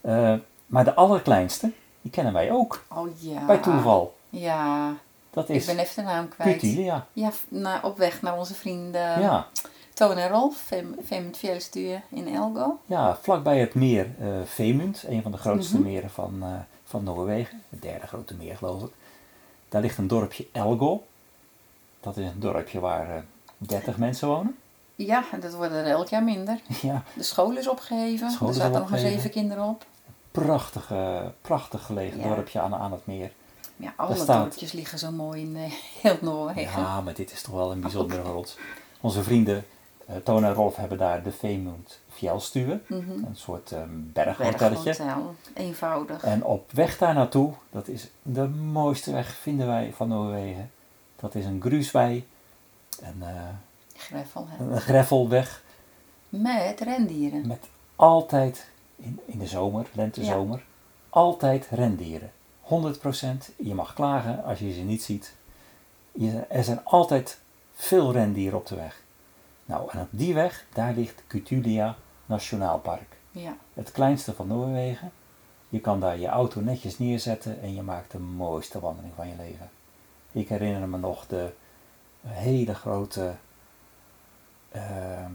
[0.00, 0.34] Eh,
[0.66, 1.70] maar de allerkleinste,
[2.08, 2.84] die kennen wij ook.
[2.94, 3.44] Oh ja.
[3.46, 4.16] Bij toeval.
[4.30, 4.92] Ja,
[5.30, 6.58] Dat ik is ben even de naam kwijt.
[6.58, 7.06] Cutilia.
[7.12, 9.46] Ja, na, op weg naar onze vrienden Ja.
[9.94, 12.78] Toon en Rolf, Fem, Fem Fjellstuur in Elgo.
[12.86, 14.06] ja, vlakbij het meer
[14.44, 15.84] Vemund, een van de grootste Mhm.
[15.88, 16.48] meren van, eh,
[16.84, 17.62] van Noorwegen.
[17.68, 18.90] Het derde grote meer, geloof ik.
[19.68, 21.02] Daar ligt een dorpje Elgo.
[22.00, 23.22] Dat is een dorpje waar eh
[23.58, 24.56] 30 mensen wonen.
[24.94, 26.60] Ja, dat worden er elk jaar minder.
[26.82, 28.30] Ja, De school is opgeheven.
[28.30, 29.84] School er zaten nog maar zeven kinderen op.
[30.30, 32.34] prachtig, eh, prachtig gelegen Ja.
[32.34, 33.32] dorpje aan, aan het meer.
[33.76, 35.72] Ja, alle staat- dorpjes liggen zo mooi in eh,
[36.02, 36.80] heel Noorwegen.
[36.82, 38.56] Ja, maar dit is toch wel een bijzondere rots.
[39.00, 39.64] Onze vrienden
[40.06, 42.80] eh Toon en Rolf hebben daar de Vemund Fjellstue.
[42.86, 43.10] Mhm.
[43.10, 44.82] Een soort eh, berghotelletje.
[44.84, 46.22] Berghotel, eenvoudig.
[46.24, 50.70] En op weg daar naartoe, dat is de mooiste weg, vinden wij, van Noorwegen.
[51.16, 52.26] Dat is een gruuswei,
[53.00, 53.32] een, eh,
[53.94, 54.64] Greffel, hè.
[54.64, 55.62] een greffelweg
[56.28, 57.46] Met rendieren.
[57.46, 57.66] met
[57.96, 60.64] altijd, in, in de zomer, lente-zomer,
[61.08, 62.32] altijd rendieren.
[62.64, 62.68] 100%,
[63.56, 65.34] je mag klagen als je ze niet ziet.
[66.12, 67.40] Je, er zijn altijd
[67.74, 69.02] veel rendieren op de weg.
[69.64, 71.96] Nou, en op die weg, daar ligt Cutulia
[72.26, 73.16] Nationaal Park.
[73.30, 73.56] Ja.
[73.74, 75.12] Het kleinste van Noorwegen.
[75.68, 79.36] Je kan daar je auto netjes neerzetten en je maakt de mooiste wandeling van je
[79.36, 79.70] leven.
[80.32, 81.52] Ik herinner me nog de
[82.26, 83.34] hele grote
[84.70, 85.32] ehm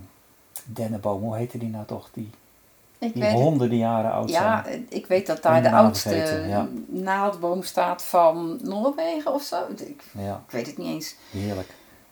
[0.65, 2.09] dennenboom, hoe heette die nou toch?
[2.13, 2.29] Die,
[3.03, 4.85] Ik die weet honderden jaren oud Ja, zijn.
[4.89, 6.67] ik weet dat daar de oudste ja.
[6.87, 9.55] naaldboom staat van Noorwegen of zo.
[9.77, 11.15] Ik, Ja, ik weet het niet eens.
[11.31, 11.67] heerlijk.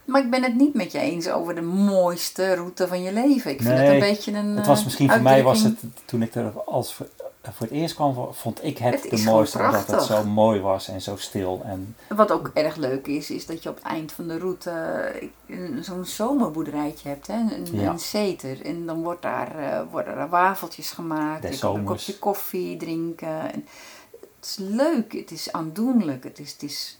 [0.06, 3.52] Maar ik ben het niet met je eens over de mooiste route van je leven.
[3.52, 4.58] Ik vind het een beetje een.
[4.58, 6.98] Het was eh, misschien voor mij was het, toen ik er als
[7.42, 10.88] voor, het eerst kwam, vond ik het, Het de mooiste, omdat het zo mooi was
[10.88, 11.62] en zo stil.
[11.66, 14.70] En Wat ook erg leuk is, is dat je op het eind van de route
[14.70, 17.34] eh, een- zo'n zomerboerderijtje hebt, hè?
[17.34, 17.90] Een, Ja.
[17.92, 18.66] een zeter.
[18.66, 21.42] En dan wordt daar, eh, worden er wafeltjes gemaakt.
[21.42, 23.52] Des je kan een kopje koffie drinken.
[23.54, 23.66] En
[24.40, 26.98] het is leuk, het is aandoenlijk, het is, het is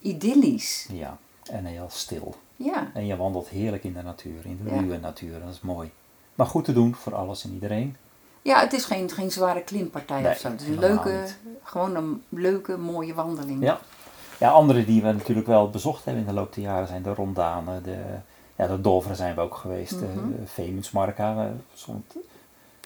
[0.00, 0.86] idyllisch.
[0.92, 1.18] ja,
[1.50, 2.34] en heel stil.
[2.56, 4.80] Ja, En je wandelt heerlijk in de natuur, in de Ja.
[4.80, 5.40] ruwe natuur.
[5.40, 5.90] Dat is mooi.
[6.34, 7.96] Maar goed te doen voor alles en iedereen.
[8.44, 10.48] Ja het is geen, geen zware klimpartij Nee, of zo.
[10.50, 11.24] Het is een leuke,
[11.62, 13.62] gewoon een leuke, mooie wandeling.
[13.62, 13.78] Ja.
[14.38, 17.14] Ja, andere die we natuurlijk wel bezocht hebben in de loop der jaren zijn de
[17.14, 17.96] Rondanen, de,
[18.56, 20.00] ja, de Doveren zijn we ook geweest, Mhm.
[20.00, 21.34] de, de.
[21.34, 22.02] We- soms-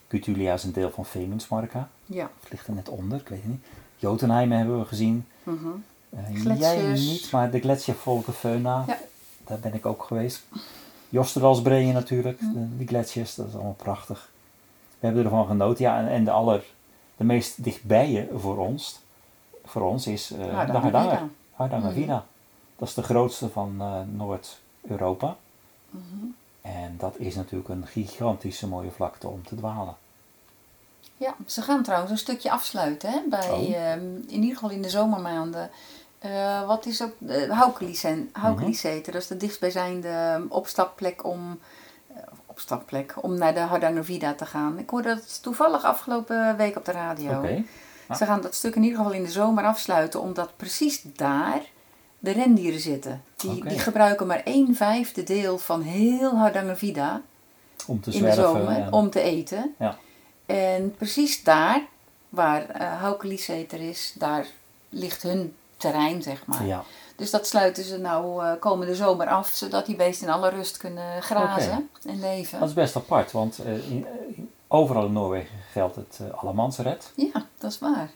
[0.09, 1.89] Cutulia is een deel van Vemunsmarka.
[2.07, 2.31] Ja.
[2.41, 3.65] Het ligt er net onder, ik weet het niet.
[3.97, 5.27] Jotunheim hebben we gezien.
[5.43, 5.67] mhm.
[6.11, 8.99] Eh, jij niet, maar de gletsjervolken Feuna, Ja.
[9.47, 10.43] daar ben ik ook geweest.
[11.09, 12.53] Josterdalsbreeën natuurlijk, Mhm.
[12.53, 14.31] de, die gletsjers, dat is allemaal prachtig.
[14.99, 15.85] We hebben ervan genoten.
[15.85, 16.65] Ja, en, en de, aller,
[17.17, 19.01] de meest dichtbije voor ons,
[19.65, 20.99] voor ons is eh de Hardangervidda.
[20.99, 21.29] Hardanger.
[21.53, 22.15] Hardangervidda.
[22.15, 22.25] Mhm.
[22.77, 25.37] Dat is de grootste van eh, Noord-Europa.
[25.91, 26.25] Mhm.
[26.63, 29.97] En dat is natuurlijk een gigantische mooie vlakte om te dwalen.
[31.17, 33.75] Ja, ze gaan trouwens een stukje afsluiten hè, bij, Oh.
[33.75, 35.71] ehm, in ieder geval in de zomermaanden.
[36.19, 37.51] Eh, wat is ook uh,
[38.33, 41.59] Haukeliseten, dat is de dichtstbijzijnde ehm, opstapplek om,
[42.63, 44.79] opstapplek om naar de Hardangervidda te gaan.
[44.79, 47.47] Ik hoorde dat toevallig afgelopen week op de radio.
[48.09, 48.15] Ja.
[48.15, 51.61] Ze gaan dat stuk in ieder geval in de zomer afsluiten, omdat precies daar
[52.19, 53.23] de rendieren zitten.
[53.37, 57.23] Die, die gebruiken maar een vijfde deel van heel Hardangervidda
[57.87, 58.43] Om te in de zwerven.
[58.45, 59.75] zomer en- om te eten.
[59.79, 59.97] Ja.
[60.47, 61.83] En precies daar,
[62.29, 64.47] waar uh, Haukelisseter is, daar
[64.89, 66.67] ligt hun terrein, zeg maar.
[66.67, 66.85] ja.
[67.19, 70.77] Dus dat sluiten ze nou uh, komende zomer af, zodat die beesten in alle rust
[70.77, 72.59] kunnen grazen en leven.
[72.61, 77.12] Dat is best apart, want eh, in, in- overal in Noorwegen geldt het uh, allemansret.
[77.16, 78.11] Ja, dat is waar.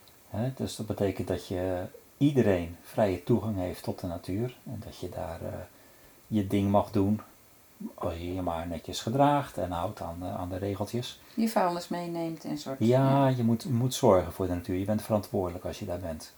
[0.57, 1.83] Dus dat betekent dat je
[2.19, 4.57] iedereen vrije toegang heeft tot de natuur.
[4.67, 5.49] En dat je daar eh,
[6.27, 7.21] je ding mag doen.
[7.95, 11.21] Als je je maar netjes gedraagt en houdt aan, de- aan de regeltjes.
[11.35, 12.77] Je vuilnis meeneemt en soort.
[12.79, 14.77] Ja, je moet, moet zorgen voor de natuur.
[14.79, 16.33] Je bent verantwoordelijk als je daar bent.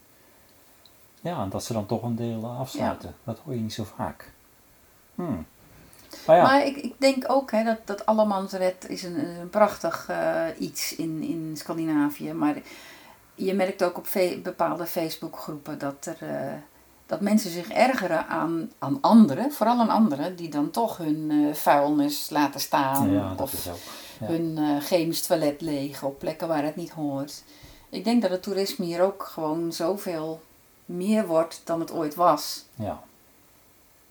[1.24, 3.14] Ja, en dat ze dan toch een deel afsluiten.
[3.24, 4.32] Dat hoor je niet zo vaak.
[5.14, 5.46] Hmm.
[6.26, 10.06] Maar ja, Maar ik, ik denk ook hè, dat, dat allemansret is een, een prachtig
[10.08, 12.32] eh, iets in, in Scandinavië.
[12.32, 12.54] Maar
[13.34, 16.52] je merkt ook op fe- bepaalde Facebookgroepen dat, er, eh,
[17.06, 21.54] dat mensen zich ergeren aan, aan anderen, vooral aan anderen, die dan toch hun eh,
[21.54, 23.10] vuilnis laten staan.
[23.12, 23.68] ja, of
[24.18, 27.42] hun chemisch toilet leeg op plekken waar het niet hoort.
[27.90, 30.40] Ik denk dat het toerisme hier ook gewoon zoveel
[30.84, 32.64] meer wordt dan het ooit was.
[32.74, 33.02] Ja.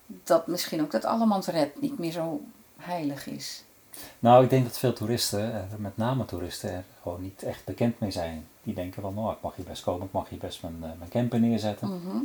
[0.06, 2.42] Dat misschien ook dat allemansred niet meer zo
[2.78, 3.64] heilig is.
[4.20, 8.00] Nou, ik denk dat veel toeristen, eh, met name toeristen, er gewoon niet echt bekend
[8.00, 8.48] mee zijn.
[8.64, 10.90] Die denken van, nou, ik mag hier best komen, ik mag hier best mijn, eh,
[10.98, 11.88] mijn camper neerzetten.
[11.88, 12.18] Mhm.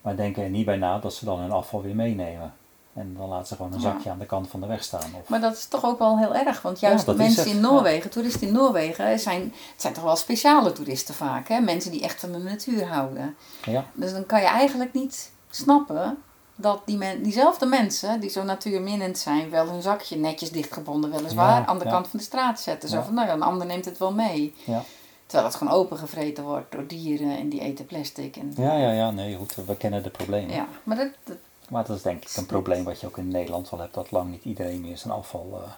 [0.00, 2.54] Maar denken er niet bij na dat ze dan hun afval weer meenemen.
[2.94, 3.90] En dan laten ze gewoon een Ja.
[3.92, 5.10] zakje aan de kant van de weg staan.
[5.22, 6.62] Of, Maar dat is toch ook wel heel erg.
[6.62, 10.72] Want juist Ja, mensen in Noorwegen, toeristen in Noorwegen, zijn, het zijn toch wel speciale
[10.72, 11.48] toeristen vaak.
[11.48, 11.60] Hè?
[11.60, 13.36] Mensen die echt van de natuur houden.
[13.64, 16.18] ja, Dus dan kan je eigenlijk niet snappen
[16.56, 21.66] dat die men, diezelfde mensen die zo natuurminnend zijn, wel hun zakje netjes dichtgebonden weliswaar
[21.66, 22.88] aan de kant van de straat zetten.
[22.88, 24.54] Zo van, nou ja, een ander neemt het wel mee.
[24.64, 24.82] ja.
[25.26, 28.36] Terwijl het gewoon opengevreten wordt door dieren en die eten plastic.
[28.36, 30.54] En, ja, ja, ja, nee, goed, we kennen de problemen.
[30.54, 30.66] ja.
[30.82, 31.36] Maar dat, dat
[31.68, 34.10] Maar dat is denk ik een probleem wat je ook in Nederland wel hebt, dat
[34.10, 35.70] lang niet iedereen meer zijn afval eh,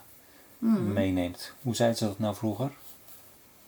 [0.59, 0.93] hmm.
[0.93, 1.53] meeneemt.
[1.63, 2.71] Hoe zeiden ze dat nou vroeger?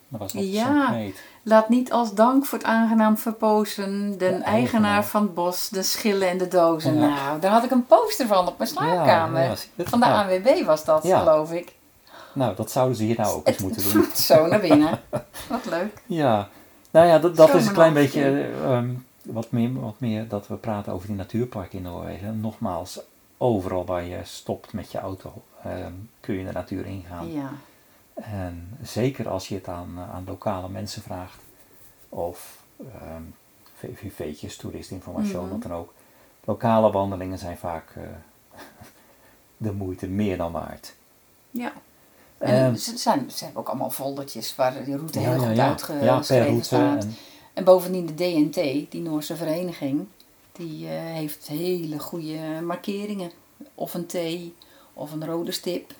[0.07, 0.95] Dat was Ja.
[1.43, 5.05] Laat niet als dank voor het aangenaam verpozen den eigenaar eigenaar.
[5.05, 6.99] van het bos, de schillen en de dozen.
[6.99, 7.07] Ja.
[7.07, 9.41] Nou, daar had ik een poster van op mijn slaapkamer.
[9.41, 11.73] Ja, ja, van de ANWB was dat, geloof ik.
[12.33, 14.05] Nou, dat zouden ze hier nou ook eens Het moeten doen.
[14.15, 14.99] zo naar binnen.
[15.49, 16.01] Wat leuk.
[16.05, 16.49] Ja,
[16.91, 18.89] nou ja, dat, dat is een klein beetje eh, ehm,
[19.31, 22.39] wat, meer, wat meer dat we praten over die natuurparken in Noorwegen.
[22.39, 22.99] Nogmaals,
[23.37, 27.31] overal waar je stopt met je auto ehm, kun je de natuur ingaan.
[27.31, 27.49] Ja.
[28.13, 31.41] En zeker als je het aan, eh, aan lokale mensen vraagt,
[32.09, 33.23] of ehm
[33.79, 35.49] VVV'tjes, toeristinformatie, Mhm.
[35.49, 35.93] wat dan ook.
[36.45, 38.03] Lokale wandelingen zijn vaak eh,
[39.57, 40.93] de moeite meer dan waard.
[41.51, 41.71] Ja.
[42.37, 45.55] En Ehm, ze, zijn, ze hebben ook allemaal foldertjes waar de route heel ja, goed
[45.55, 45.67] ja.
[45.67, 46.63] uitgeschreven ja, per route.
[46.63, 47.03] staat.
[47.03, 47.15] En,
[47.59, 50.07] En bovendien de DNT, die Noorse vereniging,
[50.51, 53.31] die eh, heeft hele goede markeringen.
[53.75, 54.15] Of een T,
[54.93, 55.93] of een rode stip.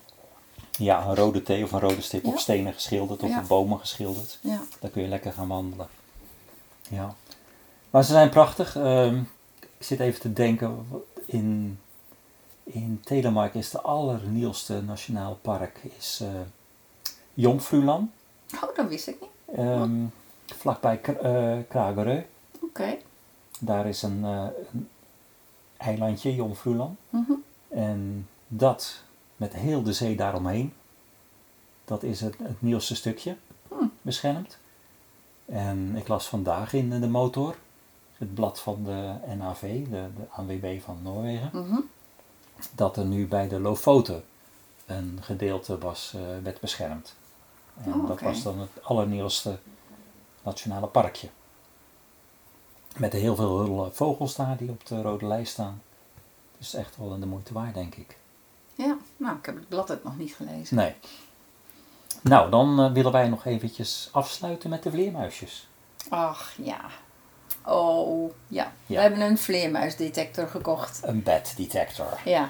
[0.77, 2.29] ja, een rode thee of een rode stip Ja.
[2.29, 3.39] op stenen geschilderd of Ja.
[3.39, 4.39] op bomen geschilderd.
[4.41, 4.61] Ja.
[4.79, 5.87] Daar kun je lekker gaan wandelen.
[6.89, 7.15] Ja.
[7.89, 8.75] Maar ze zijn prachtig.
[8.75, 9.15] Ehm,
[9.59, 10.87] ik zit even te denken.
[11.25, 11.79] In,
[12.63, 16.23] in Telemark is de allernieuwste nationaal park is,
[17.33, 18.09] Jomfruland.
[18.55, 19.57] Oh, dat wist ik niet.
[19.57, 19.91] Ehm,
[20.53, 22.21] vlakbij K- eh, Kragerø.
[22.61, 22.97] Oké.
[23.59, 24.89] Daar is een, eh, een
[25.77, 26.97] eilandje, Jomfruland.
[27.09, 27.31] Mhm.
[27.67, 29.03] En dat
[29.35, 30.73] met heel de zee daaromheen.
[31.85, 33.35] Dat is het, het nieuwste stukje
[33.67, 33.91] Hmm.
[34.01, 34.57] beschermd.
[35.45, 37.55] En ik las vandaag in de motor,
[38.17, 41.79] het blad van de NAV, de, de ANWB van Noorwegen, Mhm.
[42.75, 44.23] dat er nu bij de Lofoten
[44.85, 47.15] een gedeelte was, eh, werd beschermd.
[47.83, 49.57] En Oh, dat was dan het allernieuwste
[50.43, 51.29] nationale parkje.
[52.97, 55.81] Met heel veel vogels daar die op de rode lijst staan.
[56.57, 58.17] Dus echt wel de moeite waard, denk ik.
[58.75, 60.75] Ja, nou, ik heb het blad het nog niet gelezen.
[60.75, 60.93] Nee.
[62.21, 65.67] Nou, dan eh, willen wij nog eventjes afsluiten met de vleermuisjes.
[66.09, 66.79] Ach, ja.
[67.65, 68.71] Oh, ja.
[68.85, 70.99] We hebben een vleermuisdetector gekocht.
[71.03, 72.19] Een bed detector.
[72.25, 72.49] Ja,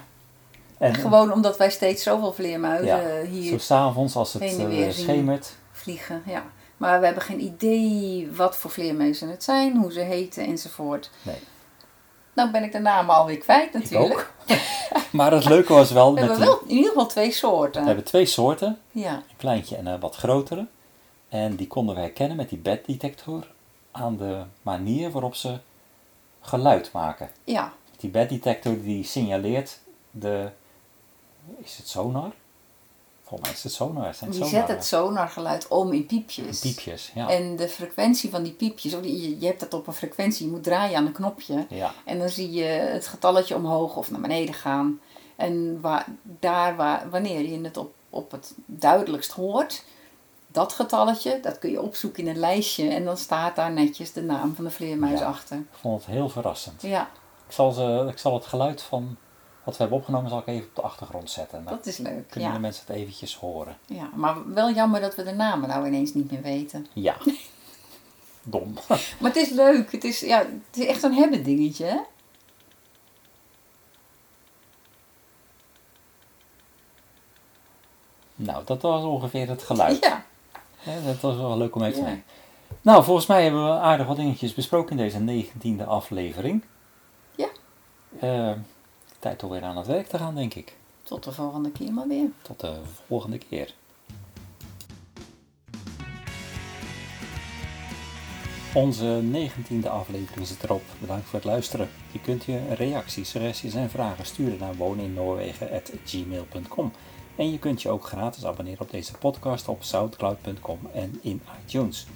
[0.78, 5.56] En gewoon omdat wij steeds zoveel vleermuizen ja, hier zo s'avonds als het eh, schemert.
[5.72, 6.24] vliegen.
[6.26, 6.44] Ja.
[6.80, 11.10] Maar we hebben geen idee wat voor vleermuizen het zijn, hoe ze heten enzovoort.
[11.22, 11.36] Nee,
[12.34, 14.14] Nou ben ik de namen alweer kwijt ik natuurlijk.
[14.14, 14.58] ook.
[15.12, 17.82] maar het leuke was wel, We met hebben wel in ieder geval twee soorten.
[17.82, 18.80] we hebben twee soorten.
[18.92, 20.66] Ja, Een kleintje en een wat grotere.
[21.30, 23.48] En die konden we herkennen met die beddetector
[23.92, 25.58] aan de manier waarop ze
[26.42, 27.30] geluid maken.
[27.44, 29.80] ja, Die beddetector die signaleert
[30.12, 30.50] de...
[31.62, 32.32] Is het sonar?
[33.30, 34.06] Volgens mij is het sonar.
[34.08, 36.60] Het zijn die sonar, zet het sonargeluid om in piepjes.
[36.60, 37.30] Piepjes, ja.
[37.30, 40.46] En de frequentie van die piepjes, of die- je, je hebt dat op een frequentie,
[40.46, 41.66] je moet draaien aan een knopje.
[41.70, 45.00] Ja, En dan zie je het getalletje omhoog of naar beneden gaan.
[45.36, 49.84] En waar, daar waar, wanneer je het op, op het duidelijkst hoort,
[50.48, 52.90] dat getalletje, dat kun je opzoeken in een lijstje.
[52.90, 55.26] En dan staat daar netjes de naam van de vleermuis Ja.
[55.28, 55.58] achter.
[55.58, 56.82] ik vond het heel verrassend.
[56.82, 57.10] Ja,
[57.48, 59.16] Ik zal, ze, ik zal het geluid van
[59.70, 61.66] wat we hebben opgenomen zal ik even op de achtergrond zetten.
[61.66, 62.30] Dat is leuk.
[62.30, 63.78] kunnen de mensen het eventjes horen.
[63.86, 66.88] ja, maar wel jammer dat we de namen nou ineens niet meer weten.
[66.94, 67.16] Ja.
[68.44, 68.74] Dom.
[68.88, 69.92] Maar het is leuk.
[69.92, 71.98] Het is, ja, het is echt een hebben dingetje, hè?
[78.36, 79.98] nou, dat was ongeveer het geluid.
[80.02, 80.26] Ja.
[80.84, 82.06] Ja, dat was wel leuk om even te Ja.
[82.06, 82.24] nemen.
[82.82, 86.64] Nou, volgens mij hebben we aardig wat dingetjes besproken in deze negentiende aflevering.
[87.36, 87.48] Ja.
[88.20, 88.52] Eh,
[89.20, 90.76] tijd om weer aan het werk te gaan, denk ik.
[91.04, 92.30] Tot de volgende keer maar weer.
[92.42, 92.76] Tot de
[93.08, 93.74] volgende keer.
[98.74, 100.82] Onze 19e aflevering zit erop.
[101.00, 101.90] Bedankt voor het luisteren.
[102.12, 106.92] Je kunt je reacties, suggesties en vragen sturen naar woneninnoorwegen.gmail.com.
[107.36, 112.08] En je kunt je ook gratis abonneren op deze podcast op soundcloud.com en in iTunes.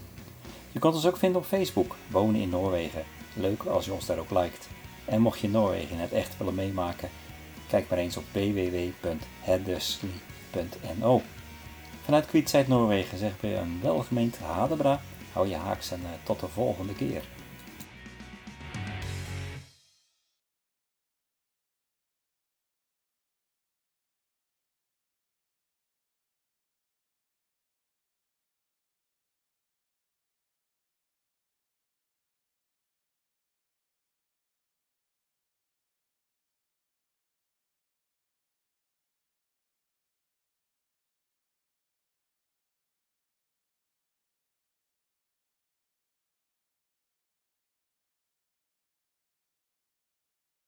[0.71, 3.03] Je kunt ons ook vinden op Facebook, Wonen in Noorwegen.
[3.33, 4.67] Leuk als je ons daar ook liked.
[5.05, 7.09] En mocht je Noorwegen het echt willen meemaken,
[7.67, 11.21] kijk maar eens op www.herdersli.no.
[12.03, 15.01] Vanuit Kwietzijd Noorwegen zeggen we een welgemeend hadebra.
[15.31, 17.23] Hou je haaks en uh, tot de volgende keer.